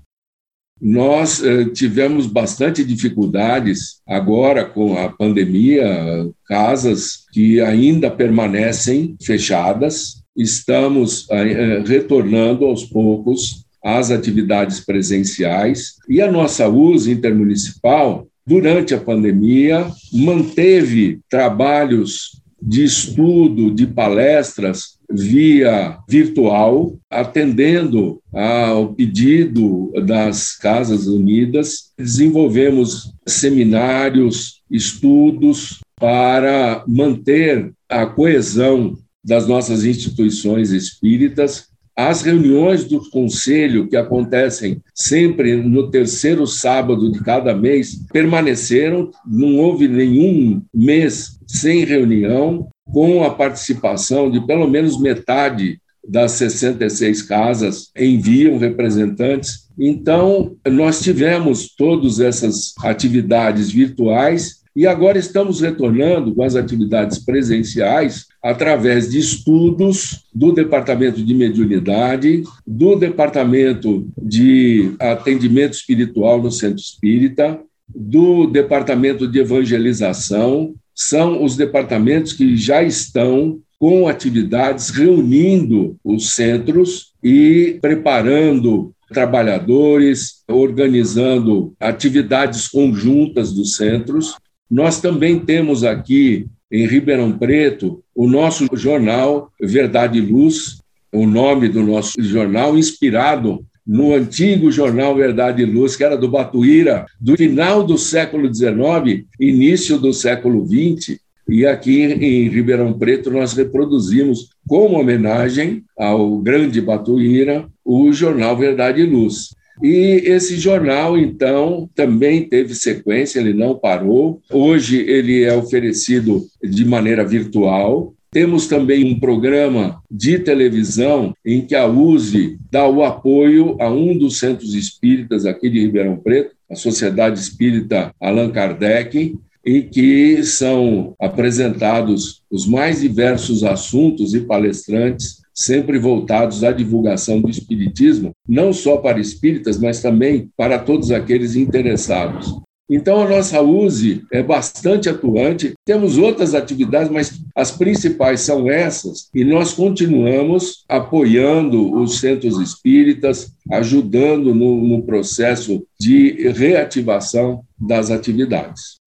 Nós 0.81 1.43
eh, 1.43 1.67
tivemos 1.67 2.27
bastante 2.27 2.85
dificuldades 2.85 4.03
agora 4.07 4.65
com 4.65 4.99
a 4.99 5.09
pandemia, 5.09 6.29
casas 6.47 7.25
que 7.33 7.61
ainda 7.61 8.11
permanecem 8.11 9.17
fechadas. 9.23 10.23
Estamos 10.37 11.27
eh, 11.31 11.83
retornando 11.87 12.67
aos 12.67 12.85
poucos 12.85 13.64
às 13.85 14.11
atividades 14.11 14.81
presenciais 14.81 15.97
e 16.09 16.23
a 16.23 16.33
nossa 16.33 16.69
USA 16.69 17.11
intermunicipal, 17.11 18.27
durante 18.47 18.95
a 18.95 19.01
pandemia, 19.01 19.87
manteve 20.13 21.21
trabalhos 21.29 22.43
de 22.61 22.83
estudo, 22.83 23.71
de 23.71 23.87
palestras 23.87 24.95
via 25.11 25.99
virtual, 26.09 26.99
atendendo 27.11 28.21
ao 28.33 28.95
pedido 28.95 29.93
das 30.05 30.57
Casas 30.57 31.07
Unidas. 31.07 31.93
Desenvolvemos 31.99 33.13
seminários, 33.27 34.63
estudos 34.71 35.81
para 36.01 36.83
manter 36.89 37.73
a 37.89 38.07
coesão 38.07 38.97
das 39.23 39.47
nossas 39.47 39.85
instituições 39.85 40.71
espíritas. 40.71 41.69
As 41.97 42.23
reuniões 42.23 42.85
do 42.85 43.09
conselho, 43.11 43.89
que 43.89 43.97
acontecem 43.97 44.83
sempre 44.93 45.57
no 45.57 45.91
terceiro 45.91 46.47
sábado 46.47 47.11
de 47.13 47.21
cada 47.21 47.55
mês, 47.55 48.05
permaneceram, 48.13 49.11
não 49.25 49.59
houve 49.59 49.87
nenhum 49.87 50.61
mês 50.75 51.39
sem 51.47 51.85
reunião 51.85 52.69
com 52.93 53.23
a 53.23 53.31
participação 53.31 54.31
de 54.31 54.45
pelo 54.45 54.69
menos 54.69 55.01
metade 55.01 55.79
das 56.07 56.33
66 56.33 57.23
casas 57.23 57.91
enviam 57.97 58.59
representantes. 58.59 59.69
Então, 59.79 60.57
nós 60.67 61.01
tivemos 61.01 61.75
todas 61.75 62.21
essas 62.21 62.75
atividades 62.83 63.71
virtuais 63.71 64.64
e 64.75 64.87
agora 64.87 65.19
estamos 65.19 65.61
retornando 65.61 66.35
com 66.35 66.43
as 66.43 66.57
atividades 66.57 67.19
presenciais 67.19 68.27
através 68.43 69.11
de 69.11 69.19
estudos 69.19 70.25
do 70.35 70.53
Departamento 70.53 71.23
de 71.23 71.35
Mediunidade, 71.35 72.43
do 72.67 72.97
Departamento 72.97 74.07
de 74.21 74.93
Atendimento 74.99 75.75
Espiritual 75.75 76.43
no 76.43 76.51
Centro 76.51 76.81
Espírita, 76.81 77.61
do 77.89 78.47
Departamento 78.47 79.29
de 79.29 79.39
Evangelização, 79.39 80.75
são 80.95 81.45
os 81.45 81.57
departamentos 81.57 82.33
que 82.33 82.57
já 82.57 82.83
estão 82.83 83.61
com 83.79 84.09
atividades 84.09 84.91
reunindo 84.91 85.97
os 86.03 86.31
centros 86.31 87.13
e 87.23 87.79
preparando 87.81 88.95
trabalhadores, 89.09 90.43
organizando 90.49 91.75
atividades 91.79 92.69
conjuntas 92.69 93.53
dos 93.53 93.77
centros. 93.77 94.35
Nós 94.71 95.01
também 95.01 95.39
temos 95.39 95.85
aqui 95.85 96.47
em 96.71 96.87
Ribeirão 96.87 97.33
Preto 97.33 98.03
o 98.15 98.27
nosso 98.27 98.67
jornal 98.75 99.51
Verdade 99.61 100.19
e 100.19 100.21
Luz, 100.21 100.79
o 101.13 101.27
nome 101.27 101.69
do 101.69 101.83
nosso 101.83 102.21
jornal, 102.23 102.77
inspirado 102.77 103.65
no 103.87 104.15
antigo 104.15 104.71
jornal 104.73 105.15
Verdade 105.15 105.63
e 105.63 105.67
Luz, 105.67 105.95
que 105.95 106.05
era 106.05 106.17
do 106.17 106.29
Batuíra, 106.29 107.07
do 107.21 107.37
final 107.37 107.85
do 107.85 107.99
século 107.99 108.53
XIX, 108.53 109.27
início 109.39 109.99
do 109.99 110.13
século 110.13 110.67
XX. 110.67 111.19
E 111.47 111.67
aqui 111.67 112.03
em 112.03 112.49
Ribeirão 112.49 112.95
Preto 112.95 113.31
nós 113.31 113.53
reproduzimos, 113.53 114.49
como 114.67 114.99
homenagem 114.99 115.85
ao 115.99 116.39
grande 116.39 116.81
Batuíra, 116.81 117.69
o 117.85 118.11
jornal 118.13 118.57
Verdade 118.57 119.03
e 119.03 119.07
Luz. 119.07 119.55
E 119.83 120.23
esse 120.25 120.57
jornal, 120.57 121.19
então, 121.19 121.89
também 121.95 122.49
teve 122.49 122.75
sequência, 122.75 123.41
ele 123.41 123.53
não 123.53 123.75
parou. 123.75 124.41
Hoje 124.53 125.01
ele 125.01 125.43
é 125.43 125.57
oferecido 125.57 126.47
de 126.63 126.85
maneira 126.85 127.25
virtual. 127.25 128.15
Temos 128.31 128.67
também 128.67 129.05
um 129.05 129.19
programa 129.19 130.03
de 130.11 130.39
televisão 130.39 131.33
em 131.45 131.65
que 131.65 131.75
a 131.75 131.87
USE 131.87 132.59
dá 132.71 132.87
o 132.89 133.05
apoio 133.05 133.77
a 133.81 133.89
um 133.89 134.17
dos 134.17 134.39
centros 134.39 134.75
espíritas 134.75 135.47
aqui 135.47 135.71
de 135.71 135.81
Ribeirão 135.81 136.17
Preto, 136.17 136.55
a 136.69 136.75
Sociedade 136.75 137.39
Espírita 137.39 138.13
Allan 138.21 138.51
Kardec, 138.51 139.37
em 139.65 139.83
que 139.83 140.43
são 140.43 141.15
apresentados 141.19 142.43
os 142.51 142.67
mais 142.67 143.01
diversos 143.01 143.63
assuntos 143.63 144.35
e 144.35 144.41
palestrantes 144.41 145.44
sempre 145.55 145.99
voltados 145.99 146.65
à 146.65 146.73
divulgação 146.73 147.41
do 147.41 147.49
Espiritismo, 147.49 148.33
não 148.49 148.73
só 148.73 148.97
para 148.97 149.21
espíritas, 149.21 149.79
mas 149.79 150.03
também 150.03 150.51
para 150.57 150.79
todos 150.79 151.11
aqueles 151.11 151.55
interessados. 151.55 152.55
Então, 152.91 153.23
a 153.23 153.29
nossa 153.29 153.63
USE 153.63 154.25
é 154.31 154.43
bastante 154.43 155.09
atuante. 155.09 155.73
Temos 155.87 156.19
outras 156.19 156.55
atividades, 156.55 157.11
mas 157.11 157.41
as 157.57 157.71
principais 157.71 158.43
são 158.43 158.71
essas, 158.71 159.31
e 159.35 159.43
nós 159.43 159.73
continuamos 159.73 160.85
apoiando 160.87 161.95
os 161.99 162.21
centros 162.21 162.61
espíritas, 162.61 163.53
ajudando 163.71 164.55
no, 164.55 164.77
no 164.87 165.03
processo 165.03 165.87
de 165.99 166.51
reativação 166.51 167.63
das 167.79 168.11
atividades. 168.11 168.99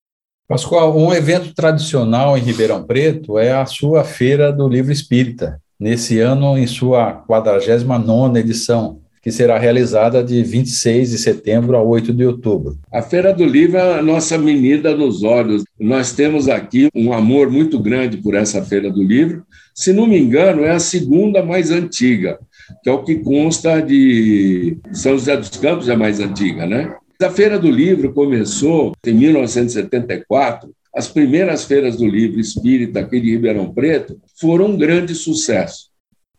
Pascoal, 0.47 0.97
um 0.97 1.13
evento 1.13 1.53
tradicional 1.53 2.37
em 2.37 2.41
Ribeirão 2.41 2.83
Preto 2.83 3.37
é 3.37 3.51
a 3.51 3.65
sua 3.65 4.03
Feira 4.03 4.51
do 4.51 4.67
Livro 4.67 4.91
Espírita, 4.91 5.61
nesse 5.79 6.19
ano 6.19 6.57
em 6.57 6.67
sua 6.67 7.13
49 7.13 8.39
edição, 8.39 8.99
que 9.21 9.31
será 9.31 9.59
realizada 9.59 10.23
de 10.23 10.41
26 10.41 11.11
de 11.11 11.17
setembro 11.17 11.75
a 11.75 11.83
8 11.83 12.13
de 12.13 12.25
outubro. 12.25 12.77
A 12.91 13.01
Feira 13.01 13.33
do 13.33 13.45
Livro 13.45 13.77
é 13.77 13.99
a 13.99 14.01
nossa 14.01 14.37
menina 14.37 14.95
nos 14.95 15.21
olhos. 15.23 15.63
Nós 15.79 16.13
temos 16.13 16.47
aqui 16.47 16.87
um 16.95 17.11
amor 17.11 17.51
muito 17.51 17.77
grande 17.77 18.17
por 18.17 18.35
essa 18.35 18.63
Feira 18.63 18.89
do 18.89 19.03
Livro. 19.03 19.43
Se 19.75 19.91
não 19.91 20.07
me 20.07 20.17
engano, 20.17 20.63
é 20.63 20.71
a 20.71 20.79
segunda 20.79 21.43
mais 21.43 21.71
antiga, 21.71 22.39
que 22.81 22.89
é 22.89 22.93
o 22.93 23.03
que 23.03 23.15
consta 23.15 23.81
de 23.81 24.77
São 24.93 25.11
José 25.13 25.35
dos 25.35 25.49
Campos, 25.49 25.89
é 25.89 25.93
a 25.93 25.97
mais 25.97 26.19
antiga, 26.19 26.65
né? 26.65 26.95
A 27.21 27.29
Feira 27.29 27.59
do 27.59 27.69
Livro 27.69 28.13
começou 28.13 28.93
em 29.05 29.13
1974 29.13 30.69
as 30.97 31.07
primeiras 31.07 31.63
feiras 31.63 31.95
do 31.95 32.07
livro 32.07 32.39
espírita 32.39 33.01
aqui 33.01 33.21
de 33.21 33.29
Ribeirão 33.29 33.71
Preto 33.71 34.19
foram 34.41 34.69
um 34.69 34.77
grande 34.77 35.13
sucesso. 35.13 35.89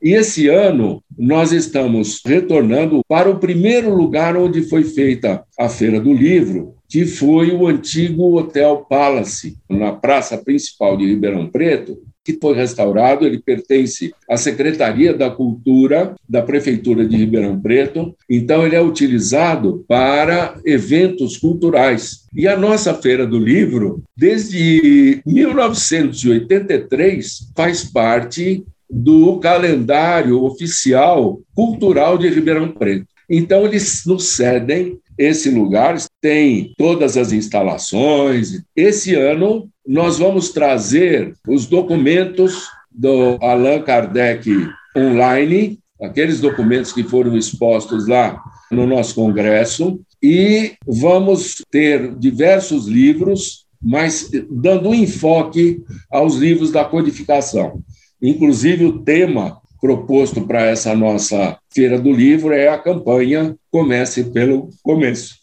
E 0.03 0.15
esse 0.15 0.49
ano 0.49 1.01
nós 1.17 1.53
estamos 1.53 2.21
retornando 2.27 3.01
para 3.07 3.31
o 3.31 3.39
primeiro 3.39 3.95
lugar 3.95 4.37
onde 4.37 4.63
foi 4.63 4.83
feita 4.83 5.45
a 5.57 5.69
Feira 5.69 6.01
do 6.01 6.13
Livro, 6.13 6.75
que 6.89 7.07
foi 7.07 7.53
o 7.53 7.69
antigo 7.69 8.37
Hotel 8.37 8.85
Palace, 8.91 9.57
na 9.71 9.93
praça 9.93 10.37
principal 10.37 10.97
de 10.97 11.07
Ribeirão 11.07 11.49
Preto, 11.49 11.97
que 12.29 12.39
foi 12.39 12.55
restaurado, 12.55 13.25
ele 13.25 13.39
pertence 13.39 14.13
à 14.29 14.37
Secretaria 14.37 15.15
da 15.15 15.31
Cultura 15.31 16.15
da 16.29 16.43
Prefeitura 16.43 17.07
de 17.07 17.17
Ribeirão 17.17 17.59
Preto, 17.59 18.15
então 18.29 18.67
ele 18.67 18.77
é 18.77 18.83
utilizado 18.83 19.83
para 19.89 20.61
eventos 20.67 21.39
culturais. 21.39 22.27
E 22.35 22.47
a 22.47 22.55
nossa 22.55 22.93
Feira 22.93 23.27
do 23.27 23.39
Livro, 23.39 24.03
desde 24.15 25.23
1983, 25.25 27.51
faz 27.57 27.85
parte 27.85 28.63
do 28.91 29.39
calendário 29.39 30.45
oficial 30.45 31.41
cultural 31.55 32.19
de 32.19 32.29
Ribeirão 32.29 32.69
Preto. 32.69 33.07
Então, 33.31 33.65
eles 33.65 34.05
nos 34.05 34.25
cedem 34.25 34.99
esse 35.19 35.51
lugar, 35.51 35.97
tem 36.21 36.73
todas 36.79 37.17
as 37.17 37.33
instalações. 37.33 38.63
Esse 38.77 39.17
ano, 39.17 39.69
nós 39.89 40.19
vamos 40.19 40.51
trazer 40.51 41.35
os 41.49 41.65
documentos 41.65 42.69
do 42.91 43.39
Allan 43.41 43.81
Kardec 43.81 44.51
online, 44.95 45.79
aqueles 46.03 46.41
documentos 46.41 46.93
que 46.93 47.03
foram 47.03 47.35
expostos 47.35 48.07
lá 48.07 48.39
no 48.71 48.87
nosso 48.87 49.15
congresso, 49.15 49.99
e 50.23 50.73
vamos 50.87 51.63
ter 51.71 52.15
diversos 52.17 52.87
livros, 52.87 53.67
mas 53.81 54.31
dando 54.51 54.91
um 54.91 54.95
enfoque 54.95 55.83
aos 56.11 56.35
livros 56.35 56.71
da 56.71 56.85
codificação. 56.85 57.81
Inclusive, 58.21 58.85
o 58.85 58.99
tema 58.99 59.59
proposto 59.81 60.43
para 60.43 60.67
essa 60.67 60.95
nossa 60.95 61.59
Feira 61.73 61.99
do 61.99 62.13
Livro 62.13 62.53
é 62.53 62.69
a 62.69 62.77
campanha 62.77 63.57
Comece 63.71 64.25
pelo 64.25 64.69
Começo. 64.83 65.37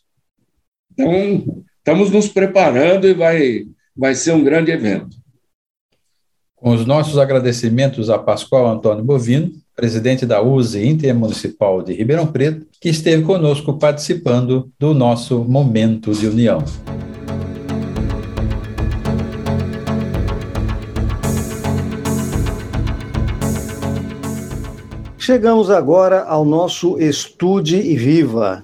Então, 0.92 1.64
estamos 1.78 2.12
nos 2.12 2.28
preparando 2.28 3.08
e 3.08 3.14
vai, 3.14 3.66
vai 3.96 4.14
ser 4.14 4.34
um 4.34 4.44
grande 4.44 4.72
evento. 4.72 5.16
Com 6.56 6.72
os 6.72 6.86
nossos 6.86 7.18
agradecimentos 7.18 8.10
a 8.10 8.20
Pascoal 8.20 8.68
Antônio 8.68 9.04
Bovino, 9.04 9.52
presidente 9.76 10.26
da 10.26 10.42
USE 10.42 10.86
Intermunicipal 10.86 11.82
de 11.82 11.94
Ribeirão 11.94 12.28
Preto, 12.28 12.66
que 12.82 12.90
esteve 12.90 13.24
conosco 13.24 13.78
participando 13.78 14.72
do 14.78 14.94
nosso 14.94 15.44
Momento 15.46 16.14
de 16.14 16.28
União. 16.28 16.64
Chegamos 25.18 25.70
agora 25.72 26.24
ao 26.24 26.46
nosso 26.46 27.00
Estude 27.00 27.78
e 27.78 27.96
Viva. 27.96 28.64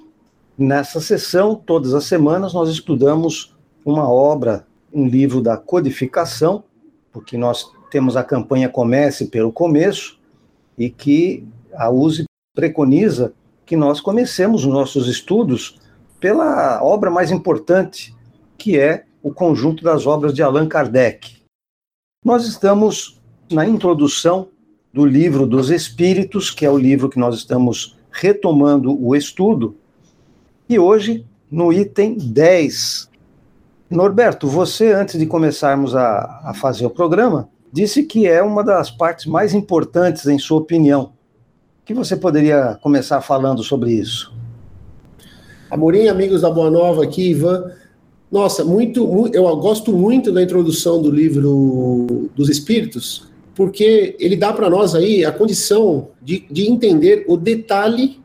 Nessa 0.58 1.02
sessão, 1.02 1.56
todas 1.56 1.94
as 1.94 2.04
semanas, 2.04 2.54
nós 2.54 2.70
estudamos 2.70 3.56
uma 3.84 4.08
obra, 4.08 4.68
um 4.94 5.08
livro 5.08 5.42
da 5.42 5.58
codificação, 5.58 6.64
porque 7.12 7.38
nós 7.38 7.72
temos 7.90 8.16
a 8.16 8.24
campanha 8.24 8.70
Comece 8.70 9.28
pelo 9.28 9.52
Começo, 9.52 10.20
e 10.78 10.90
que 10.90 11.46
a 11.74 11.90
USE 11.90 12.26
preconiza 12.56 13.34
que 13.66 13.76
nós 13.76 14.02
comecemos 14.02 14.66
os 14.66 14.74
nossos 14.74 15.08
estudos 15.08 15.80
pela 16.20 16.84
obra 16.84 17.10
mais 17.10 17.32
importante, 17.32 18.16
que 18.58 18.78
é 18.78 19.06
o 19.24 19.34
conjunto 19.34 19.84
das 19.84 20.06
obras 20.06 20.34
de 20.34 20.42
Allan 20.42 20.68
Kardec. 20.68 21.38
Nós 22.24 22.46
estamos 22.46 23.20
na 23.52 23.66
introdução 23.66 24.50
do 24.94 25.06
Livro 25.06 25.46
dos 25.48 25.70
Espíritos, 25.70 26.52
que 26.52 26.66
é 26.66 26.70
o 26.70 26.78
livro 26.78 27.10
que 27.10 27.20
nós 27.20 27.36
estamos 27.36 27.98
retomando 28.12 29.00
o 29.02 29.16
estudo, 29.16 29.76
e 30.68 30.78
hoje 30.78 31.26
no 31.50 31.72
item 31.74 32.18
10. 32.18 33.11
Norberto, 33.92 34.48
você, 34.48 34.94
antes 34.94 35.20
de 35.20 35.26
começarmos 35.26 35.96
a, 35.96 36.42
a 36.46 36.54
fazer 36.54 36.86
o 36.86 36.90
programa, 36.90 37.50
disse 37.72 38.04
que 38.04 38.26
é 38.26 38.42
uma 38.42 38.64
das 38.64 38.90
partes 38.90 39.26
mais 39.26 39.54
importantes, 39.54 40.26
em 40.28 40.40
sua 40.40 40.60
opinião. 40.60 41.12
O 41.82 41.86
que 41.86 41.94
você 41.94 42.16
poderia 42.16 42.80
começar 42.82 43.20
falando 43.20 43.62
sobre 43.64 43.92
isso? 43.92 44.34
Amorim, 45.70 46.08
amigos 46.08 46.42
da 46.42 46.50
Boa 46.50 46.72
Nova 46.72 47.04
aqui, 47.04 47.32
Ivan. 47.32 47.72
Nossa, 48.32 48.64
muito, 48.64 49.30
eu 49.34 49.44
gosto 49.58 49.92
muito 49.92 50.32
da 50.32 50.42
introdução 50.42 51.02
do 51.02 51.12
livro 51.12 52.30
dos 52.34 52.50
Espíritos, 52.50 53.30
porque 53.54 54.16
ele 54.20 54.38
dá 54.38 54.54
para 54.54 54.70
nós 54.70 54.96
aí 54.96 55.26
a 55.26 55.34
condição 55.34 56.10
de, 56.22 56.46
de 56.50 56.70
entender 56.70 57.26
o 57.28 57.36
detalhe 57.36 58.22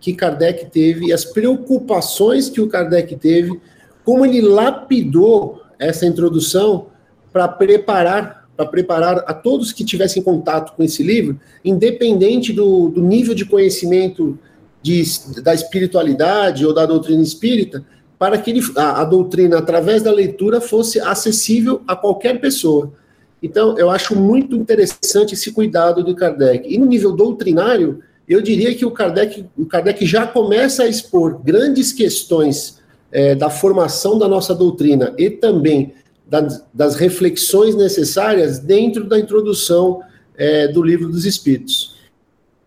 que 0.00 0.12
Kardec 0.12 0.66
teve 0.66 1.06
e 1.06 1.12
as 1.12 1.24
preocupações 1.24 2.48
que 2.48 2.60
o 2.60 2.68
Kardec 2.68 3.14
teve, 3.16 3.60
como 4.06 4.24
ele 4.24 4.40
lapidou 4.40 5.60
essa 5.80 6.06
introdução 6.06 6.86
para 7.32 7.48
preparar 7.48 8.46
para 8.56 8.64
preparar 8.64 9.22
a 9.26 9.34
todos 9.34 9.70
que 9.70 9.84
tivessem 9.84 10.22
contato 10.22 10.74
com 10.74 10.82
esse 10.82 11.02
livro, 11.02 11.38
independente 11.62 12.54
do, 12.54 12.88
do 12.88 13.02
nível 13.02 13.34
de 13.34 13.44
conhecimento 13.44 14.38
de, 14.80 15.02
da 15.42 15.52
espiritualidade 15.52 16.64
ou 16.64 16.72
da 16.72 16.86
doutrina 16.86 17.22
espírita, 17.22 17.84
para 18.18 18.38
que 18.38 18.50
ele, 18.50 18.62
a, 18.78 19.02
a 19.02 19.04
doutrina, 19.04 19.58
através 19.58 20.02
da 20.02 20.10
leitura, 20.10 20.58
fosse 20.58 20.98
acessível 20.98 21.82
a 21.86 21.94
qualquer 21.94 22.40
pessoa. 22.40 22.94
Então, 23.42 23.76
eu 23.76 23.90
acho 23.90 24.16
muito 24.16 24.56
interessante 24.56 25.34
esse 25.34 25.52
cuidado 25.52 26.02
do 26.02 26.14
Kardec. 26.14 26.66
E 26.66 26.78
no 26.78 26.86
nível 26.86 27.12
doutrinário, 27.12 28.02
eu 28.26 28.40
diria 28.40 28.74
que 28.74 28.86
o 28.86 28.90
Kardec, 28.90 29.44
o 29.58 29.66
Kardec 29.66 30.06
já 30.06 30.26
começa 30.26 30.84
a 30.84 30.88
expor 30.88 31.42
grandes 31.44 31.92
questões 31.92 32.80
é, 33.16 33.34
da 33.34 33.48
formação 33.48 34.18
da 34.18 34.28
nossa 34.28 34.54
doutrina 34.54 35.14
e 35.16 35.30
também 35.30 35.94
das, 36.28 36.62
das 36.74 36.96
reflexões 36.96 37.74
necessárias 37.74 38.58
dentro 38.58 39.04
da 39.04 39.18
introdução 39.18 40.02
é, 40.36 40.68
do 40.68 40.82
livro 40.82 41.08
dos 41.08 41.24
Espíritos. 41.24 41.96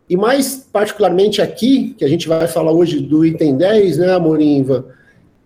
E 0.10 0.18
mais 0.18 0.68
particularmente 0.74 1.40
aqui, 1.40 1.94
que 1.96 2.04
a 2.04 2.08
gente 2.08 2.28
vai 2.28 2.48
falar 2.48 2.72
hoje 2.72 3.00
do 3.00 3.24
item 3.24 3.58
10, 3.58 3.98
né, 4.00 4.12
Amorim, 4.12 4.66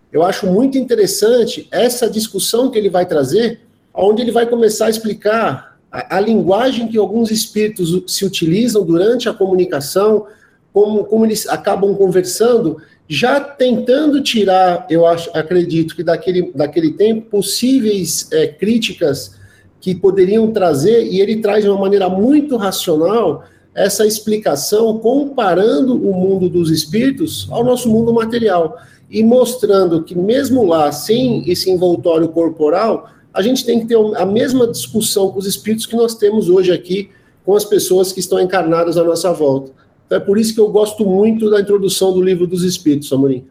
eu 0.10 0.24
acho 0.24 0.48
muito 0.48 0.78
interessante 0.78 1.68
essa 1.70 2.10
discussão 2.10 2.72
que 2.72 2.78
ele 2.78 2.90
vai 2.90 3.06
trazer 3.06 3.60
onde 3.94 4.22
ele 4.22 4.32
vai 4.32 4.46
começar 4.46 4.86
a 4.86 4.90
explicar 4.90 5.78
a, 5.92 6.16
a, 6.16 6.20
linguagem 6.22 6.88
que 6.88 6.98
alguns 6.98 7.30
espíritos 7.30 8.04
se 8.08 8.24
utilizam 8.24 8.86
durante 8.86 9.28
a 9.28 9.34
comunicação, 9.34 10.28
como, 10.72 11.04
como 11.04 11.26
eles 11.26 11.46
acabam 11.50 11.94
conversando, 11.94 12.78
já 13.08 13.40
tentando 13.40 14.22
tirar, 14.22 14.88
eu 14.90 15.06
acho, 15.06 15.30
acredito 15.34 15.96
que 15.96 16.04
daquele, 16.04 16.52
daquele 16.54 16.92
tempo, 16.92 17.30
possíveis 17.30 18.28
é, 18.32 18.48
críticas 18.48 19.36
que 19.82 19.94
poderiam 19.94 20.52
trazer, 20.52 21.06
e 21.06 21.20
ele 21.20 21.42
traz 21.42 21.64
de 21.64 21.70
uma 21.70 21.80
maneira 21.80 22.08
muito 22.08 22.56
racional 22.56 23.44
essa 23.76 24.06
explicação, 24.06 24.98
comparando 25.00 25.96
o 25.96 26.14
mundo 26.14 26.48
dos 26.48 26.70
espíritos 26.70 27.48
ao 27.52 27.64
nosso 27.64 27.90
mundo 27.90 28.14
material, 28.14 28.78
e 29.10 29.24
mostrando 29.24 30.04
que, 30.04 30.18
mesmo 30.18 30.66
lá, 30.66 30.92
sem 30.92 31.48
esse 31.50 31.70
envoltório 31.70 32.30
corporal, 32.30 33.10
a 33.34 33.42
gente 33.42 33.66
tem 33.66 33.80
que 33.80 33.88
ter 33.88 33.98
a 34.16 34.26
mesma 34.26 34.68
discussão 34.68 35.30
com 35.30 35.40
os 35.40 35.46
espíritos 35.46 35.86
que 35.86 35.96
nós 35.96 36.16
temos 36.16 36.50
hoje 36.50 36.72
aqui 36.72 37.10
com 37.46 37.56
as 37.56 37.66
pessoas 37.66 38.14
que 38.14 38.20
estão 38.20 38.40
encarnadas 38.40 38.98
à 38.98 39.04
nossa 39.04 39.32
volta. 39.34 39.72
Então 40.14 40.22
é 40.22 40.26
por 40.28 40.38
isso 40.38 40.54
que 40.54 40.60
eu 40.60 40.70
gosto 40.70 41.04
muito 41.04 41.50
da 41.50 41.60
introdução 41.60 42.14
do 42.14 42.22
livro 42.22 42.46
dos 42.46 42.62
Espíritos, 42.62 43.12
Amorim. 43.12 43.48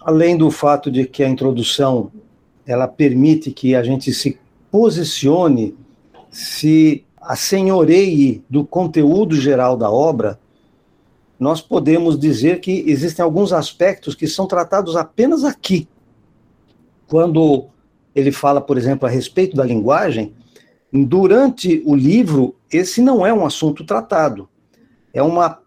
Além 0.00 0.36
do 0.36 0.50
fato 0.50 0.90
de 0.90 1.06
que 1.06 1.22
a 1.22 1.28
introdução 1.28 2.10
ela 2.66 2.88
permite 2.88 3.52
que 3.52 3.76
a 3.76 3.84
gente 3.84 4.12
se 4.12 4.36
posicione, 4.68 5.76
se 6.28 7.04
assenhoreie 7.20 8.42
do 8.50 8.64
conteúdo 8.64 9.36
geral 9.36 9.76
da 9.76 9.92
obra, 9.92 10.40
nós 11.38 11.60
podemos 11.60 12.18
dizer 12.18 12.58
que 12.58 12.82
existem 12.84 13.22
alguns 13.22 13.52
aspectos 13.52 14.16
que 14.16 14.26
são 14.26 14.48
tratados 14.48 14.96
apenas 14.96 15.44
aqui. 15.44 15.86
Quando 17.06 17.66
ele 18.12 18.32
fala, 18.32 18.60
por 18.60 18.76
exemplo, 18.76 19.06
a 19.06 19.10
respeito 19.10 19.54
da 19.54 19.64
linguagem, 19.64 20.34
durante 20.92 21.80
o 21.86 21.94
livro, 21.94 22.56
esse 22.72 23.00
não 23.00 23.24
é 23.24 23.32
um 23.32 23.46
assunto 23.46 23.84
tratado. 23.84 24.48
É 25.14 25.22
uma 25.22 25.61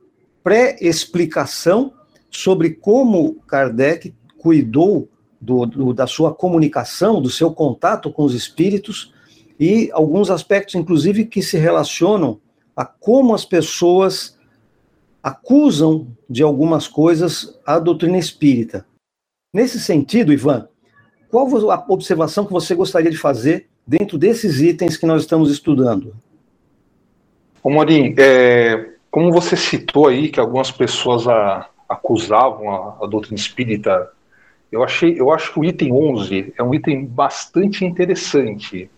pré-explicação 0.46 1.92
sobre 2.30 2.70
como 2.70 3.42
Kardec 3.48 4.14
cuidou 4.38 5.10
do, 5.42 5.66
do, 5.66 5.92
da 5.92 6.06
sua 6.06 6.36
comunicação, 6.36 7.20
do 7.20 7.32
seu 7.32 7.52
contato 7.52 8.12
com 8.12 8.24
os 8.24 8.36
espíritos 8.36 9.12
e 9.60 9.90
alguns 9.92 10.30
aspectos, 10.30 10.76
inclusive, 10.76 11.26
que 11.26 11.42
se 11.42 11.58
relacionam 11.58 12.40
a 12.76 12.86
como 12.86 13.34
as 13.34 13.44
pessoas 13.44 14.38
acusam 15.24 16.08
de 16.30 16.44
algumas 16.44 16.88
coisas 16.88 17.60
a 17.66 17.80
doutrina 17.80 18.20
espírita. 18.20 18.86
Nesse 19.52 19.80
sentido, 19.80 20.32
Ivan, 20.32 20.68
qual 21.28 21.48
a 21.72 21.86
observação 21.90 22.46
que 22.46 22.54
você 22.54 22.76
gostaria 22.76 23.10
de 23.10 23.18
fazer 23.18 23.68
dentro 23.88 24.16
desses 24.16 24.62
itens 24.62 24.96
que 24.96 25.08
nós 25.08 25.24
estamos 25.24 25.50
estudando? 25.50 26.16
Ô 27.64 27.72
Morim, 27.72 28.14
é, 28.20 28.95
como 29.16 29.32
você 29.32 29.56
citou 29.56 30.10
aí 30.10 30.28
que 30.28 30.42
algumas 30.42 30.70
pessoas 30.70 31.26
a, 31.26 31.70
acusavam 31.88 32.70
a, 32.70 33.06
a, 33.06 33.08
doutrina 33.08 33.38
espírita, 33.38 34.12
eu 34.70 34.84
achei, 34.84 35.18
eu 35.18 35.32
acho 35.32 35.54
que 35.54 35.60
o 35.62 35.64
item 35.64 35.94
11 35.94 36.54
é 36.58 36.62
um 36.62 36.74
item 36.74 37.06
bastante 37.06 37.86
interessante, 37.86 38.90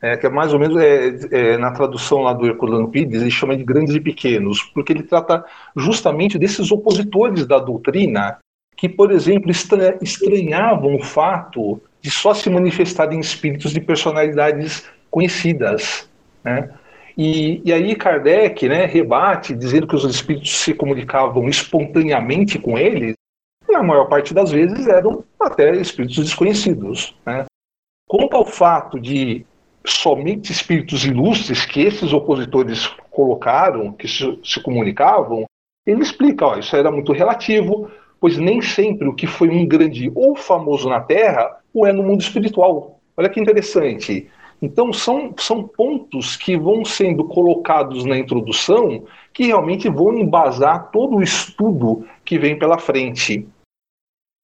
é, 0.00 0.16
que 0.16 0.26
é 0.26 0.28
mais 0.28 0.52
ou 0.52 0.58
menos 0.58 0.76
é, 0.82 1.14
é, 1.30 1.58
na 1.58 1.70
tradução 1.70 2.22
lá 2.22 2.32
do 2.32 2.44
Herculano 2.44 2.88
Pires, 2.88 3.22
ele 3.22 3.30
chama 3.30 3.56
de 3.56 3.62
grandes 3.62 3.94
e 3.94 4.00
pequenos, 4.00 4.64
porque 4.74 4.92
ele 4.92 5.04
trata 5.04 5.44
justamente 5.76 6.40
desses 6.40 6.72
opositores 6.72 7.46
da 7.46 7.60
doutrina 7.60 8.38
que, 8.76 8.88
por 8.88 9.12
exemplo, 9.12 9.48
estranhavam 9.48 10.96
o 10.96 11.04
fato 11.04 11.80
de 12.00 12.10
só 12.10 12.34
se 12.34 12.50
manifestarem 12.50 13.20
espíritos 13.20 13.72
de 13.72 13.80
personalidades 13.80 14.90
conhecidas, 15.08 16.10
né? 16.42 16.68
E, 17.16 17.60
e 17.64 17.72
aí 17.72 17.94
Kardec 17.94 18.68
né, 18.68 18.86
rebate, 18.86 19.54
dizendo 19.54 19.86
que 19.86 19.94
os 19.94 20.04
espíritos 20.04 20.50
se 20.50 20.74
comunicavam 20.74 21.48
espontaneamente 21.48 22.58
com 22.58 22.78
ele, 22.78 23.14
na 23.68 23.82
maior 23.82 24.06
parte 24.06 24.34
das 24.34 24.50
vezes 24.50 24.86
eram 24.86 25.24
até 25.40 25.74
espíritos 25.76 26.16
desconhecidos. 26.16 27.14
Né? 27.24 27.44
Quanto 28.08 28.36
ao 28.36 28.44
fato 28.44 29.00
de 29.00 29.44
somente 29.84 30.52
espíritos 30.52 31.04
ilustres 31.04 31.64
que 31.66 31.80
esses 31.80 32.12
opositores 32.12 32.86
colocaram, 33.10 33.92
que 33.92 34.06
se, 34.06 34.38
se 34.44 34.60
comunicavam, 34.62 35.44
ele 35.86 36.02
explica, 36.02 36.46
ó, 36.46 36.58
isso 36.58 36.76
era 36.76 36.90
muito 36.90 37.12
relativo, 37.12 37.90
pois 38.20 38.38
nem 38.38 38.62
sempre 38.62 39.08
o 39.08 39.14
que 39.14 39.26
foi 39.26 39.48
um 39.48 39.66
grande 39.66 40.10
ou 40.14 40.36
famoso 40.36 40.88
na 40.88 41.00
Terra 41.00 41.58
o 41.74 41.86
é 41.86 41.92
no 41.92 42.02
mundo 42.02 42.20
espiritual. 42.20 43.00
Olha 43.16 43.28
que 43.28 43.40
interessante. 43.40 44.30
Então, 44.62 44.92
são, 44.92 45.34
são 45.36 45.66
pontos 45.66 46.36
que 46.36 46.56
vão 46.56 46.84
sendo 46.84 47.24
colocados 47.24 48.04
na 48.04 48.16
introdução 48.16 49.04
que 49.34 49.46
realmente 49.46 49.88
vão 49.88 50.16
embasar 50.16 50.92
todo 50.92 51.16
o 51.16 51.22
estudo 51.22 52.06
que 52.24 52.38
vem 52.38 52.56
pela 52.56 52.78
frente. 52.78 53.44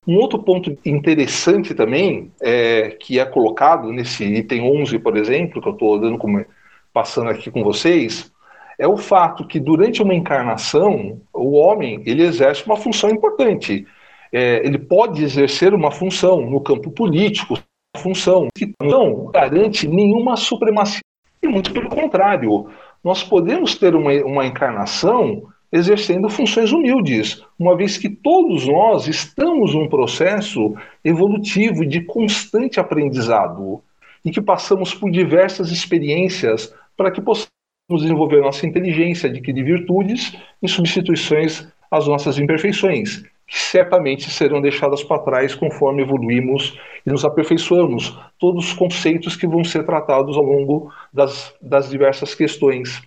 Um 0.05 0.17
outro 0.17 0.43
ponto 0.43 0.77
interessante 0.85 1.73
também, 1.73 2.31
é, 2.41 2.89
que 2.99 3.17
é 3.17 3.25
colocado 3.25 3.93
nesse 3.93 4.25
item 4.25 4.61
11, 4.81 4.99
por 4.99 5.15
exemplo, 5.15 5.61
que 5.61 5.67
eu 5.69 5.73
estou 5.73 5.99
dando 5.99 6.17
como, 6.17 6.45
passando 6.91 7.29
aqui 7.29 7.49
com 7.49 7.63
vocês, 7.63 8.29
é 8.77 8.87
o 8.87 8.97
fato 8.97 9.47
que 9.47 9.59
durante 9.59 10.01
uma 10.01 10.13
encarnação, 10.13 11.21
o 11.33 11.51
homem 11.51 12.01
ele 12.05 12.23
exerce 12.23 12.65
uma 12.65 12.75
função 12.75 13.09
importante. 13.09 13.85
É, 14.31 14.65
ele 14.65 14.79
pode 14.79 15.23
exercer 15.23 15.73
uma 15.73 15.91
função 15.91 16.41
no 16.41 16.61
campo 16.61 16.91
político, 16.91 17.57
função 17.99 18.47
que 18.55 18.73
não 18.81 19.27
garante 19.31 19.87
nenhuma 19.87 20.35
supremacia. 20.35 21.01
E 21.41 21.47
muito 21.47 21.71
pelo 21.71 21.89
contrário, 21.89 22.67
nós 23.03 23.23
podemos 23.23 23.75
ter 23.75 23.95
uma, 23.95 24.11
uma 24.25 24.45
encarnação 24.45 25.43
exercendo 25.71 26.29
funções 26.29 26.71
humildes, 26.71 27.43
uma 27.57 27.77
vez 27.77 27.97
que 27.97 28.09
todos 28.09 28.67
nós 28.67 29.07
estamos 29.07 29.75
num 29.75 29.87
processo 29.87 30.73
evolutivo 31.05 31.85
de 31.85 32.01
constante 32.01 32.79
aprendizado 32.79 33.81
e 34.25 34.31
que 34.31 34.41
passamos 34.41 34.93
por 34.93 35.11
diversas 35.11 35.71
experiências 35.71 36.73
para 36.97 37.11
que 37.11 37.21
possamos 37.21 37.49
desenvolver 37.91 38.41
nossa 38.41 38.65
inteligência, 38.65 39.29
adquirir 39.29 39.63
virtudes 39.63 40.35
em 40.61 40.67
substituições 40.67 41.67
às 41.91 42.07
nossas 42.07 42.37
imperfeições 42.37 43.23
que 43.49 43.59
certamente 43.59 44.29
serão 44.29 44.61
deixadas 44.61 45.03
para 45.03 45.23
trás 45.23 45.55
conforme 45.55 46.03
evoluímos 46.03 46.79
e 47.03 47.09
nos 47.09 47.25
aperfeiçoamos. 47.25 48.17
Todos 48.37 48.67
os 48.67 48.73
conceitos 48.73 49.35
que 49.35 49.47
vão 49.47 49.63
ser 49.63 49.83
tratados 49.85 50.37
ao 50.37 50.43
longo 50.43 50.93
das, 51.11 51.53
das 51.59 51.89
diversas 51.89 52.35
questões. 52.35 53.01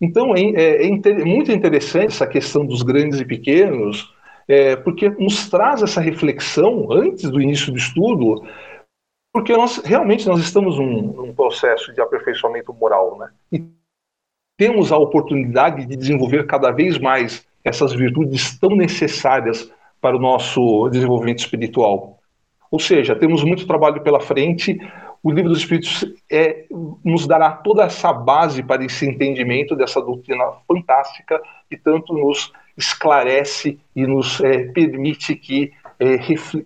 Então 0.00 0.34
é, 0.34 0.40
é, 0.40 0.86
é, 0.86 1.24
muito 1.24 1.52
interessante 1.52 2.08
essa 2.08 2.26
questão 2.26 2.66
dos 2.66 2.82
grandes 2.82 3.20
e 3.20 3.24
pequenos, 3.24 4.12
é, 4.48 4.74
porque 4.74 5.08
nos 5.10 5.48
traz 5.48 5.82
essa 5.82 6.00
reflexão 6.00 6.90
antes 6.90 7.30
do 7.30 7.40
início 7.40 7.70
do 7.70 7.78
estudo, 7.78 8.44
porque 9.32 9.56
nós 9.56 9.78
realmente 9.84 10.26
nós 10.26 10.40
estamos 10.40 10.78
num, 10.78 11.12
num 11.12 11.34
processo 11.34 11.92
de 11.94 12.00
aperfeiçoamento 12.00 12.74
moral, 12.74 13.18
né? 13.18 13.30
E 13.52 13.64
temos 14.58 14.90
a 14.90 14.96
oportunidade 14.96 15.86
de 15.86 15.96
desenvolver 15.96 16.46
cada 16.46 16.70
vez 16.70 16.98
mais 16.98 17.46
essas 17.62 17.92
virtudes 17.92 18.58
tão 18.58 18.70
necessárias 18.70 19.70
para 20.06 20.16
o 20.16 20.20
nosso 20.20 20.88
desenvolvimento 20.88 21.40
espiritual. 21.40 22.20
Ou 22.70 22.78
seja, 22.78 23.16
temos 23.16 23.42
muito 23.42 23.66
trabalho 23.66 24.04
pela 24.04 24.20
frente. 24.20 24.78
O 25.20 25.32
livro 25.32 25.50
dos 25.50 25.58
Espíritos 25.58 26.04
é, 26.30 26.64
nos 27.04 27.26
dará 27.26 27.50
toda 27.50 27.82
essa 27.82 28.12
base 28.12 28.62
para 28.62 28.84
esse 28.84 29.04
entendimento 29.04 29.74
dessa 29.74 30.00
doutrina 30.00 30.44
fantástica 30.68 31.42
que 31.68 31.76
tanto 31.76 32.14
nos 32.14 32.52
esclarece 32.76 33.80
e 33.96 34.06
nos 34.06 34.40
é, 34.40 34.66
permite 34.66 35.34
que 35.34 35.72
é, 35.98 36.14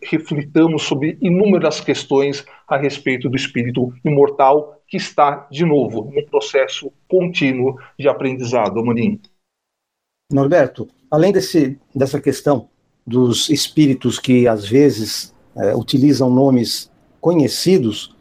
reflitamos 0.03 0.83
sobre 0.83 1.17
inúmeras 1.23 1.81
questões 1.81 2.45
a 2.69 2.77
respeito 2.77 3.31
do 3.31 3.37
espírito 3.37 3.91
imortal 4.05 4.83
que 4.87 4.99
está, 4.99 5.49
de 5.51 5.65
novo, 5.65 6.13
num 6.15 6.27
processo 6.27 6.93
contínuo 7.09 7.79
de 7.99 8.07
aprendizado, 8.07 8.79
Amorim. 8.79 9.19
Norberto, 10.31 10.87
além 11.11 11.33
desse, 11.33 11.81
dessa 11.95 12.21
questão 12.21 12.69
dos 13.11 13.51
espíritos 13.51 14.21
que 14.21 14.47
às 14.47 14.65
vezes 14.65 15.35
é, 15.57 15.75
utilizam 15.75 16.31
nomes 16.31 16.89
conhecidos, 17.21 18.15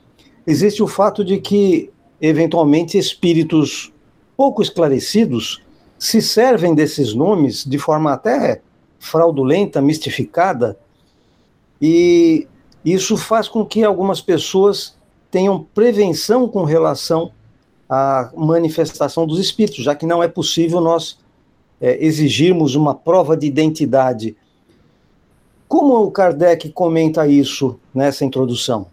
existe 0.47 0.81
o 0.81 0.87
fato 0.87 1.23
de 1.23 1.37
que, 1.39 1.91
eventualmente, 2.19 2.97
espíritos 2.97 3.93
pouco 4.35 4.63
esclarecidos 4.63 5.61
se 5.97 6.21
servem 6.21 6.73
desses 6.73 7.13
nomes 7.13 7.63
de 7.63 7.77
forma 7.77 8.11
até 8.11 8.61
fraudulenta, 8.97 9.79
mistificada, 9.79 10.77
e 11.79 12.47
isso 12.83 13.15
faz 13.15 13.47
com 13.47 13.63
que 13.65 13.83
algumas 13.83 14.19
pessoas 14.21 14.97
tenham 15.29 15.63
prevenção 15.73 16.47
com 16.47 16.63
relação 16.63 17.31
à 17.87 18.31
manifestação 18.35 19.27
dos 19.27 19.39
espíritos, 19.39 19.83
já 19.83 19.93
que 19.93 20.05
não 20.05 20.23
é 20.23 20.27
possível 20.27 20.81
nós 20.81 21.19
é, 21.79 22.03
exigirmos 22.03 22.75
uma 22.75 22.95
prova 22.95 23.37
de 23.37 23.45
identidade. 23.45 24.35
Como 25.69 26.03
o 26.03 26.09
Kardec 26.09 26.69
comenta 26.69 27.27
isso 27.27 27.79
nessa 27.93 28.25
introdução? 28.25 28.87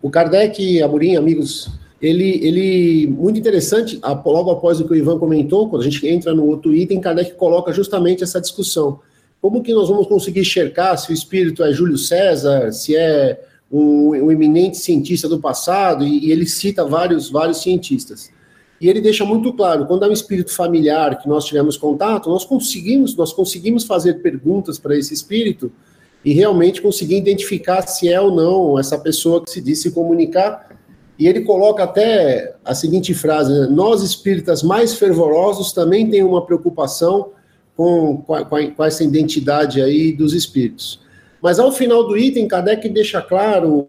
O 0.00 0.08
Kardec, 0.08 0.80
Amorim, 0.80 1.16
amigos, 1.16 1.68
ele, 2.00 2.38
ele 2.46 3.08
muito 3.08 3.40
interessante, 3.40 3.98
logo 4.24 4.52
após 4.52 4.78
o 4.78 4.84
que 4.84 4.92
o 4.92 4.96
Ivan 4.96 5.18
comentou, 5.18 5.68
quando 5.68 5.82
a 5.82 5.84
gente 5.84 6.06
entra 6.06 6.32
no 6.32 6.46
outro 6.46 6.72
item, 6.72 7.00
Kardec 7.00 7.34
coloca 7.34 7.72
justamente 7.72 8.22
essa 8.22 8.40
discussão. 8.40 9.00
como 9.42 9.64
que 9.64 9.74
nós 9.74 9.88
vamos 9.88 10.06
conseguir 10.06 10.42
enxergar 10.42 10.96
se 10.96 11.10
o 11.10 11.12
espírito 11.12 11.64
é 11.64 11.72
Júlio 11.72 11.98
César, 11.98 12.70
se 12.70 12.94
é 12.94 13.42
um, 13.68 14.10
um 14.10 14.30
eminente 14.30 14.76
cientista 14.76 15.28
do 15.28 15.40
passado, 15.40 16.04
e, 16.04 16.26
e, 16.26 16.30
ele 16.30 16.46
cita 16.46 16.84
vários, 16.84 17.28
vários 17.28 17.60
cientistas. 17.62 18.30
E 18.84 18.88
ele 18.90 19.00
deixa 19.00 19.24
muito 19.24 19.50
claro, 19.54 19.86
quando 19.86 20.04
é 20.04 20.08
um 20.10 20.12
espírito 20.12 20.52
familiar 20.52 21.18
que 21.18 21.26
nós 21.26 21.46
tivemos 21.46 21.74
contato, 21.74 22.28
nós 22.28 22.44
conseguimos, 22.44 23.16
nós 23.16 23.32
conseguimos 23.32 23.84
fazer 23.84 24.20
perguntas 24.20 24.78
para 24.78 24.94
esse 24.94 25.14
espírito 25.14 25.72
e 26.22 26.34
realmente 26.34 26.82
conseguir 26.82 27.16
identificar 27.16 27.80
se 27.86 28.10
é 28.10 28.20
ou 28.20 28.30
não 28.30 28.78
essa 28.78 28.98
pessoa 28.98 29.42
que 29.42 29.50
se 29.50 29.62
diz 29.62 29.80
se 29.80 29.90
comunicar. 29.90 30.78
E 31.18 31.26
ele 31.26 31.40
coloca 31.40 31.82
até 31.82 32.56
a 32.62 32.74
seguinte 32.74 33.14
frase: 33.14 33.58
né? 33.58 33.68
Nós 33.70 34.02
espíritas 34.02 34.62
mais 34.62 34.92
fervorosos 34.92 35.72
também 35.72 36.10
tem 36.10 36.22
uma 36.22 36.44
preocupação 36.44 37.30
com, 37.74 38.18
com, 38.18 38.44
com, 38.74 38.84
essa 38.84 39.02
identidade 39.02 39.80
aí 39.80 40.12
dos 40.12 40.34
espíritos. 40.34 41.00
Mas 41.42 41.58
ao 41.58 41.72
final 41.72 42.06
do 42.06 42.18
item, 42.18 42.46
Kardec 42.46 42.86
deixa 42.90 43.22
claro, 43.22 43.88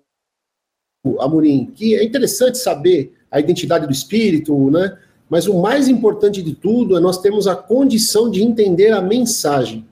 Amorim, 1.19 1.65
que 1.65 1.95
é 1.95 2.01
interessante 2.01 2.57
saber 2.57 3.11
a 3.35 3.39
identidade 3.41 3.85
do 3.85 3.91
espírito, 3.91 4.71
né? 4.71 4.97
Mas 5.29 5.45
o 5.45 5.59
mais 5.59 5.89
importante 5.89 6.41
de 6.41 6.53
tudo 6.53 6.95
é 6.95 7.01
nós 7.01 7.17
termos 7.17 7.47
a 7.47 7.55
condição 7.55 8.31
de 8.31 8.41
entender 8.41 8.93
a 8.93 9.01
mensagem. 9.01 9.85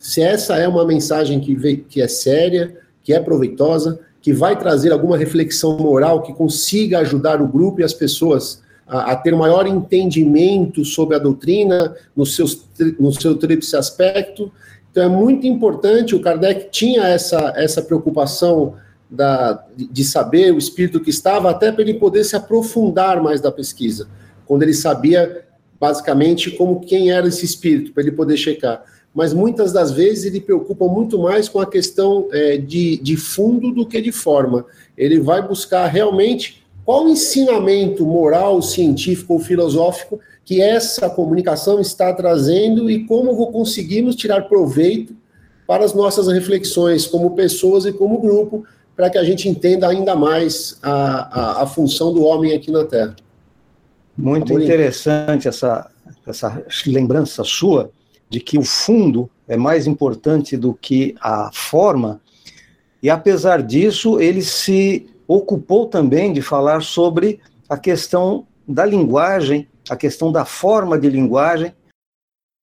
Se 0.00 0.20
essa 0.20 0.56
é 0.56 0.66
uma 0.66 0.84
mensagem 0.84 1.38
que, 1.38 1.54
vê, 1.54 1.76
que 1.76 2.02
é 2.02 2.08
séria, 2.08 2.76
que 3.04 3.12
é 3.12 3.20
proveitosa, 3.20 4.00
que 4.20 4.32
vai 4.32 4.58
trazer 4.58 4.92
alguma 4.92 5.16
reflexão 5.16 5.78
moral 5.78 6.22
que 6.22 6.32
consiga 6.32 6.98
ajudar 6.98 7.40
o 7.40 7.46
grupo 7.46 7.80
e 7.80 7.84
as 7.84 7.92
pessoas 7.92 8.62
a, 8.84 9.12
a 9.12 9.16
ter 9.16 9.32
maior 9.36 9.68
entendimento 9.68 10.84
sobre 10.84 11.14
a 11.14 11.20
doutrina 11.20 11.94
no, 12.16 12.26
seus, 12.26 12.66
no 12.98 13.12
seu 13.12 13.36
tríplice 13.36 13.76
aspecto. 13.76 14.50
Então 14.90 15.04
é 15.04 15.08
muito 15.08 15.46
importante, 15.46 16.16
o 16.16 16.20
Kardec 16.20 16.68
tinha 16.72 17.04
essa, 17.04 17.52
essa 17.54 17.80
preocupação 17.80 18.74
da, 19.10 19.64
de 19.76 20.04
saber 20.04 20.52
o 20.52 20.58
espírito 20.58 21.00
que 21.00 21.10
estava, 21.10 21.50
até 21.50 21.72
para 21.72 21.82
ele 21.82 21.94
poder 21.94 22.24
se 22.24 22.36
aprofundar 22.36 23.22
mais 23.22 23.40
da 23.40 23.50
pesquisa, 23.50 24.08
quando 24.46 24.62
ele 24.62 24.74
sabia 24.74 25.44
basicamente 25.80 26.50
como 26.50 26.80
quem 26.80 27.10
era 27.10 27.28
esse 27.28 27.44
espírito, 27.44 27.92
para 27.92 28.02
ele 28.02 28.12
poder 28.12 28.36
checar. 28.36 28.82
Mas 29.14 29.32
muitas 29.32 29.72
das 29.72 29.90
vezes 29.90 30.24
ele 30.24 30.40
preocupa 30.40 30.86
muito 30.86 31.18
mais 31.18 31.48
com 31.48 31.60
a 31.60 31.66
questão 31.66 32.28
é, 32.30 32.56
de, 32.56 32.98
de 32.98 33.16
fundo 33.16 33.72
do 33.72 33.86
que 33.86 34.00
de 34.00 34.12
forma. 34.12 34.66
Ele 34.96 35.18
vai 35.18 35.46
buscar 35.46 35.86
realmente 35.86 36.62
qual 36.84 37.08
ensinamento 37.08 38.04
moral, 38.04 38.60
científico 38.62 39.34
ou 39.34 39.40
filosófico 39.40 40.20
que 40.44 40.60
essa 40.62 41.10
comunicação 41.10 41.80
está 41.80 42.12
trazendo 42.12 42.90
e 42.90 43.04
como 43.04 43.52
conseguimos 43.52 44.16
tirar 44.16 44.48
proveito 44.48 45.14
para 45.66 45.84
as 45.84 45.92
nossas 45.92 46.28
reflexões 46.28 47.06
como 47.06 47.34
pessoas 47.34 47.84
e 47.84 47.92
como 47.92 48.18
grupo, 48.18 48.64
para 48.98 49.08
que 49.08 49.16
a 49.16 49.22
gente 49.22 49.48
entenda 49.48 49.88
ainda 49.88 50.16
mais 50.16 50.76
a, 50.82 51.60
a, 51.60 51.62
a 51.62 51.66
função 51.68 52.12
do 52.12 52.24
homem 52.24 52.52
aqui 52.52 52.68
na 52.72 52.84
Terra. 52.84 53.14
Muito 54.16 54.50
Amorim. 54.50 54.64
interessante 54.64 55.46
essa, 55.46 55.88
essa 56.26 56.64
lembrança 56.84 57.44
sua 57.44 57.92
de 58.28 58.40
que 58.40 58.58
o 58.58 58.64
fundo 58.64 59.30
é 59.46 59.56
mais 59.56 59.86
importante 59.86 60.56
do 60.56 60.74
que 60.74 61.14
a 61.20 61.48
forma, 61.52 62.20
e 63.00 63.08
apesar 63.08 63.62
disso, 63.62 64.20
ele 64.20 64.42
se 64.42 65.08
ocupou 65.28 65.86
também 65.86 66.32
de 66.32 66.42
falar 66.42 66.82
sobre 66.82 67.38
a 67.68 67.78
questão 67.78 68.48
da 68.66 68.84
linguagem, 68.84 69.68
a 69.88 69.94
questão 69.94 70.32
da 70.32 70.44
forma 70.44 70.98
de 70.98 71.08
linguagem, 71.08 71.72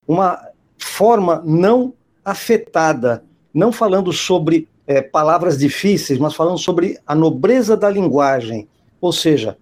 uma 0.06 0.38
forma 0.78 1.42
não 1.46 1.94
afetada, 2.26 3.24
não 3.54 3.72
falando 3.72 4.12
sobre 4.12 4.68
é, 4.88 5.02
palavras 5.02 5.58
difíceis, 5.58 6.20
mas 6.20 6.36
falando 6.36 6.58
sobre 6.58 7.00
a 7.06 7.16
nobreza 7.16 7.76
da 7.76 7.90
linguagem, 7.90 8.68
ou 9.02 9.12
seja, 9.12 9.58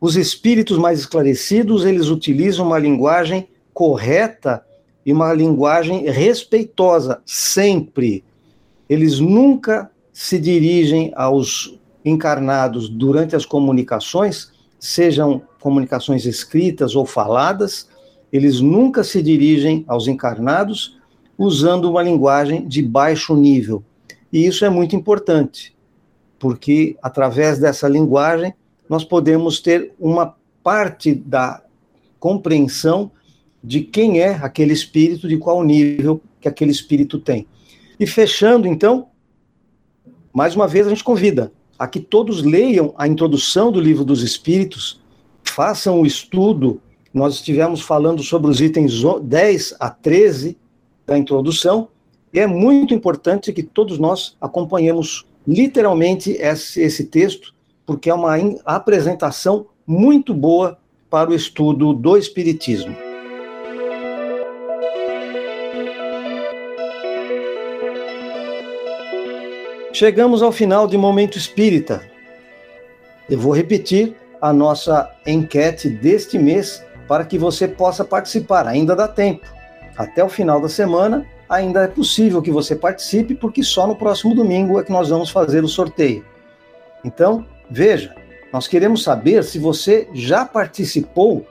os 0.00 0.16
espíritos 0.16 0.78
mais 0.78 1.00
esclarecidos, 1.00 1.84
eles 1.84 2.08
utilizam 2.08 2.66
uma 2.66 2.78
linguagem 2.78 3.48
correta 3.74 4.64
e 5.04 5.12
uma 5.12 5.32
linguagem 5.32 6.08
respeitosa, 6.10 7.20
sempre. 7.24 8.24
Eles 8.88 9.18
nunca 9.18 9.90
se 10.12 10.38
dirigem 10.38 11.12
aos 11.16 11.78
encarnados 12.04 12.88
durante 12.88 13.34
as 13.34 13.44
comunicações, 13.44 14.52
sejam 14.78 15.42
comunicações 15.60 16.24
escritas 16.26 16.94
ou 16.94 17.04
faladas, 17.04 17.88
eles 18.32 18.60
nunca 18.60 19.02
se 19.02 19.22
dirigem 19.22 19.84
aos 19.88 20.06
encarnados 20.06 20.96
usando 21.36 21.90
uma 21.90 22.02
linguagem 22.02 22.66
de 22.66 22.82
baixo 22.82 23.34
nível. 23.34 23.82
E 24.32 24.46
isso 24.46 24.64
é 24.64 24.70
muito 24.70 24.94
importante, 24.94 25.74
porque 26.38 26.96
através 27.02 27.58
dessa 27.58 27.88
linguagem 27.88 28.52
nós 28.88 29.04
podemos 29.04 29.60
ter 29.60 29.92
uma 29.98 30.34
parte 30.62 31.14
da 31.14 31.62
compreensão 32.18 33.10
de 33.62 33.82
quem 33.82 34.20
é 34.20 34.34
aquele 34.34 34.72
espírito, 34.72 35.28
de 35.28 35.36
qual 35.36 35.62
nível 35.62 36.20
que 36.40 36.48
aquele 36.48 36.70
espírito 36.70 37.18
tem. 37.18 37.46
E 37.98 38.06
fechando, 38.06 38.66
então, 38.66 39.08
mais 40.32 40.54
uma 40.54 40.68
vez 40.68 40.86
a 40.86 40.90
gente 40.90 41.02
convida 41.02 41.52
a 41.78 41.86
que 41.86 42.00
todos 42.00 42.42
leiam 42.42 42.92
a 42.98 43.06
introdução 43.06 43.70
do 43.70 43.80
livro 43.80 44.04
dos 44.04 44.22
Espíritos, 44.22 45.00
façam 45.44 46.00
o 46.00 46.06
estudo. 46.06 46.80
Nós 47.14 47.34
estivemos 47.34 47.80
falando 47.80 48.22
sobre 48.22 48.50
os 48.50 48.60
itens 48.60 48.92
10 49.22 49.76
a 49.78 49.88
13 49.88 50.58
da 51.06 51.16
introdução, 51.16 51.88
e 52.32 52.40
é 52.40 52.46
muito 52.46 52.92
importante 52.92 53.52
que 53.52 53.62
todos 53.62 53.98
nós 53.98 54.36
acompanhemos 54.40 55.26
literalmente 55.46 56.32
esse, 56.32 56.80
esse 56.80 57.04
texto, 57.04 57.54
porque 57.86 58.10
é 58.10 58.14
uma 58.14 58.36
apresentação 58.64 59.66
muito 59.86 60.34
boa 60.34 60.78
para 61.08 61.30
o 61.30 61.34
estudo 61.34 61.94
do 61.94 62.16
Espiritismo. 62.18 62.94
Chegamos 69.92 70.42
ao 70.42 70.52
final 70.52 70.86
de 70.86 70.98
Momento 70.98 71.38
Espírita. 71.38 72.02
Eu 73.28 73.38
vou 73.38 73.52
repetir 73.52 74.14
a 74.40 74.52
nossa 74.52 75.10
enquete 75.26 75.88
deste 75.88 76.38
mês 76.38 76.84
para 77.08 77.24
que 77.24 77.38
você 77.38 77.66
possa 77.66 78.04
participar. 78.04 78.66
Ainda 78.66 78.94
dá 78.94 79.08
tempo. 79.08 79.46
Até 79.96 80.22
o 80.22 80.28
final 80.28 80.60
da 80.60 80.68
semana, 80.68 81.26
ainda 81.48 81.84
é 81.84 81.88
possível 81.88 82.42
que 82.42 82.50
você 82.50 82.76
participe, 82.76 83.34
porque 83.34 83.62
só 83.62 83.86
no 83.86 83.96
próximo 83.96 84.34
domingo 84.34 84.78
é 84.78 84.84
que 84.84 84.92
nós 84.92 85.08
vamos 85.08 85.30
fazer 85.30 85.64
o 85.64 85.68
sorteio. 85.68 86.24
Então, 87.04 87.46
veja, 87.70 88.14
nós 88.52 88.66
queremos 88.66 89.02
saber 89.02 89.44
se 89.44 89.58
você 89.58 90.08
já 90.12 90.44
participou 90.44 91.46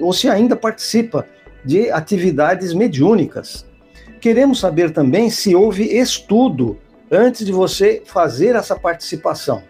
ou 0.00 0.12
se 0.12 0.28
ainda 0.28 0.56
participa 0.56 1.26
de 1.64 1.90
atividades 1.90 2.72
mediúnicas. 2.72 3.66
Queremos 4.20 4.60
saber 4.60 4.92
também 4.92 5.30
se 5.30 5.54
houve 5.54 5.84
estudo 5.84 6.78
antes 7.10 7.44
de 7.44 7.52
você 7.52 8.02
fazer 8.04 8.54
essa 8.54 8.78
participação. 8.78 9.62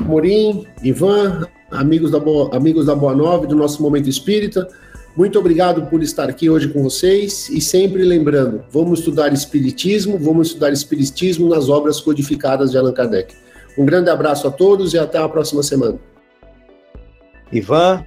Morim, 0.05 0.67
Ivan, 0.83 1.47
amigos 1.71 2.11
da, 2.11 2.19
Boa, 2.19 2.55
amigos 2.55 2.85
da 2.85 2.93
Boa 2.95 3.15
Nova, 3.15 3.47
do 3.47 3.55
nosso 3.55 3.81
Momento 3.81 4.07
Espírita. 4.09 4.67
Muito 5.16 5.38
obrigado 5.38 5.86
por 5.88 6.01
estar 6.01 6.30
aqui 6.30 6.49
hoje 6.49 6.70
com 6.70 6.84
vocês 6.84 7.49
e 7.49 7.59
sempre 7.59 8.03
lembrando, 8.03 8.64
vamos 8.72 8.99
estudar 8.99 9.34
Espiritismo, 9.34 10.18
vamos 10.18 10.47
estudar 10.47 10.72
Espiritismo 10.72 11.49
nas 11.49 11.68
obras 11.68 11.99
codificadas 11.99 12.72
de 12.72 12.78
Allan 12.78 12.93
Kardec. 12.93 13.36
Um 13.78 13.86
grande 13.86 14.09
abraço 14.09 14.47
a 14.47 14.51
todos 14.51 14.93
e 14.93 14.99
até 14.99 15.18
a 15.18 15.28
próxima 15.28 15.64
semana. 15.64 15.99
Ivan. 17.51 18.05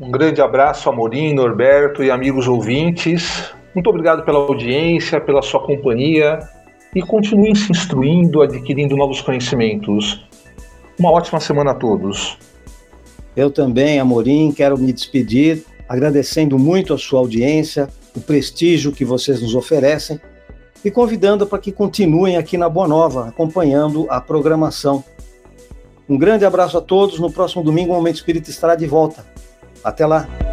Um 0.00 0.10
grande 0.10 0.40
abraço 0.40 0.88
a 0.88 0.92
Morim, 0.92 1.34
Norberto 1.34 2.02
e 2.02 2.10
amigos 2.10 2.48
ouvintes. 2.48 3.52
Muito 3.74 3.88
obrigado 3.88 4.24
pela 4.24 4.38
audiência, 4.38 5.20
pela 5.20 5.42
sua 5.42 5.60
companhia 5.60 6.40
e 6.94 7.00
continue 7.02 7.54
se 7.54 7.70
instruindo, 7.70 8.42
adquirindo 8.42 8.96
novos 8.96 9.20
conhecimentos. 9.20 10.26
Uma 10.98 11.12
ótima 11.12 11.38
semana 11.38 11.70
a 11.70 11.74
todos. 11.74 12.36
Eu 13.40 13.50
também, 13.50 13.98
Amorim, 13.98 14.52
quero 14.52 14.76
me 14.76 14.92
despedir, 14.92 15.64
agradecendo 15.88 16.58
muito 16.58 16.92
a 16.92 16.98
sua 16.98 17.20
audiência, 17.20 17.88
o 18.14 18.20
prestígio 18.20 18.92
que 18.92 19.02
vocês 19.02 19.40
nos 19.40 19.54
oferecem. 19.54 20.20
e 20.82 20.90
convidando 20.90 21.46
para 21.46 21.58
que 21.58 21.72
continuem 21.72 22.38
aqui 22.38 22.56
na 22.56 22.66
Boa 22.66 22.88
Nova, 22.88 23.28
acompanhando 23.28 24.06
a 24.08 24.18
programação. 24.18 25.04
Um 26.08 26.16
grande 26.18 26.44
abraço 26.44 26.76
a 26.78 26.80
todos. 26.80 27.18
No 27.18 27.30
próximo 27.30 27.62
domingo, 27.62 27.92
o 27.92 27.96
Momento 27.96 28.16
Espírita 28.16 28.50
estará 28.50 28.74
de 28.74 28.86
volta. 28.86 29.24
Até 29.84 30.06
lá! 30.06 30.49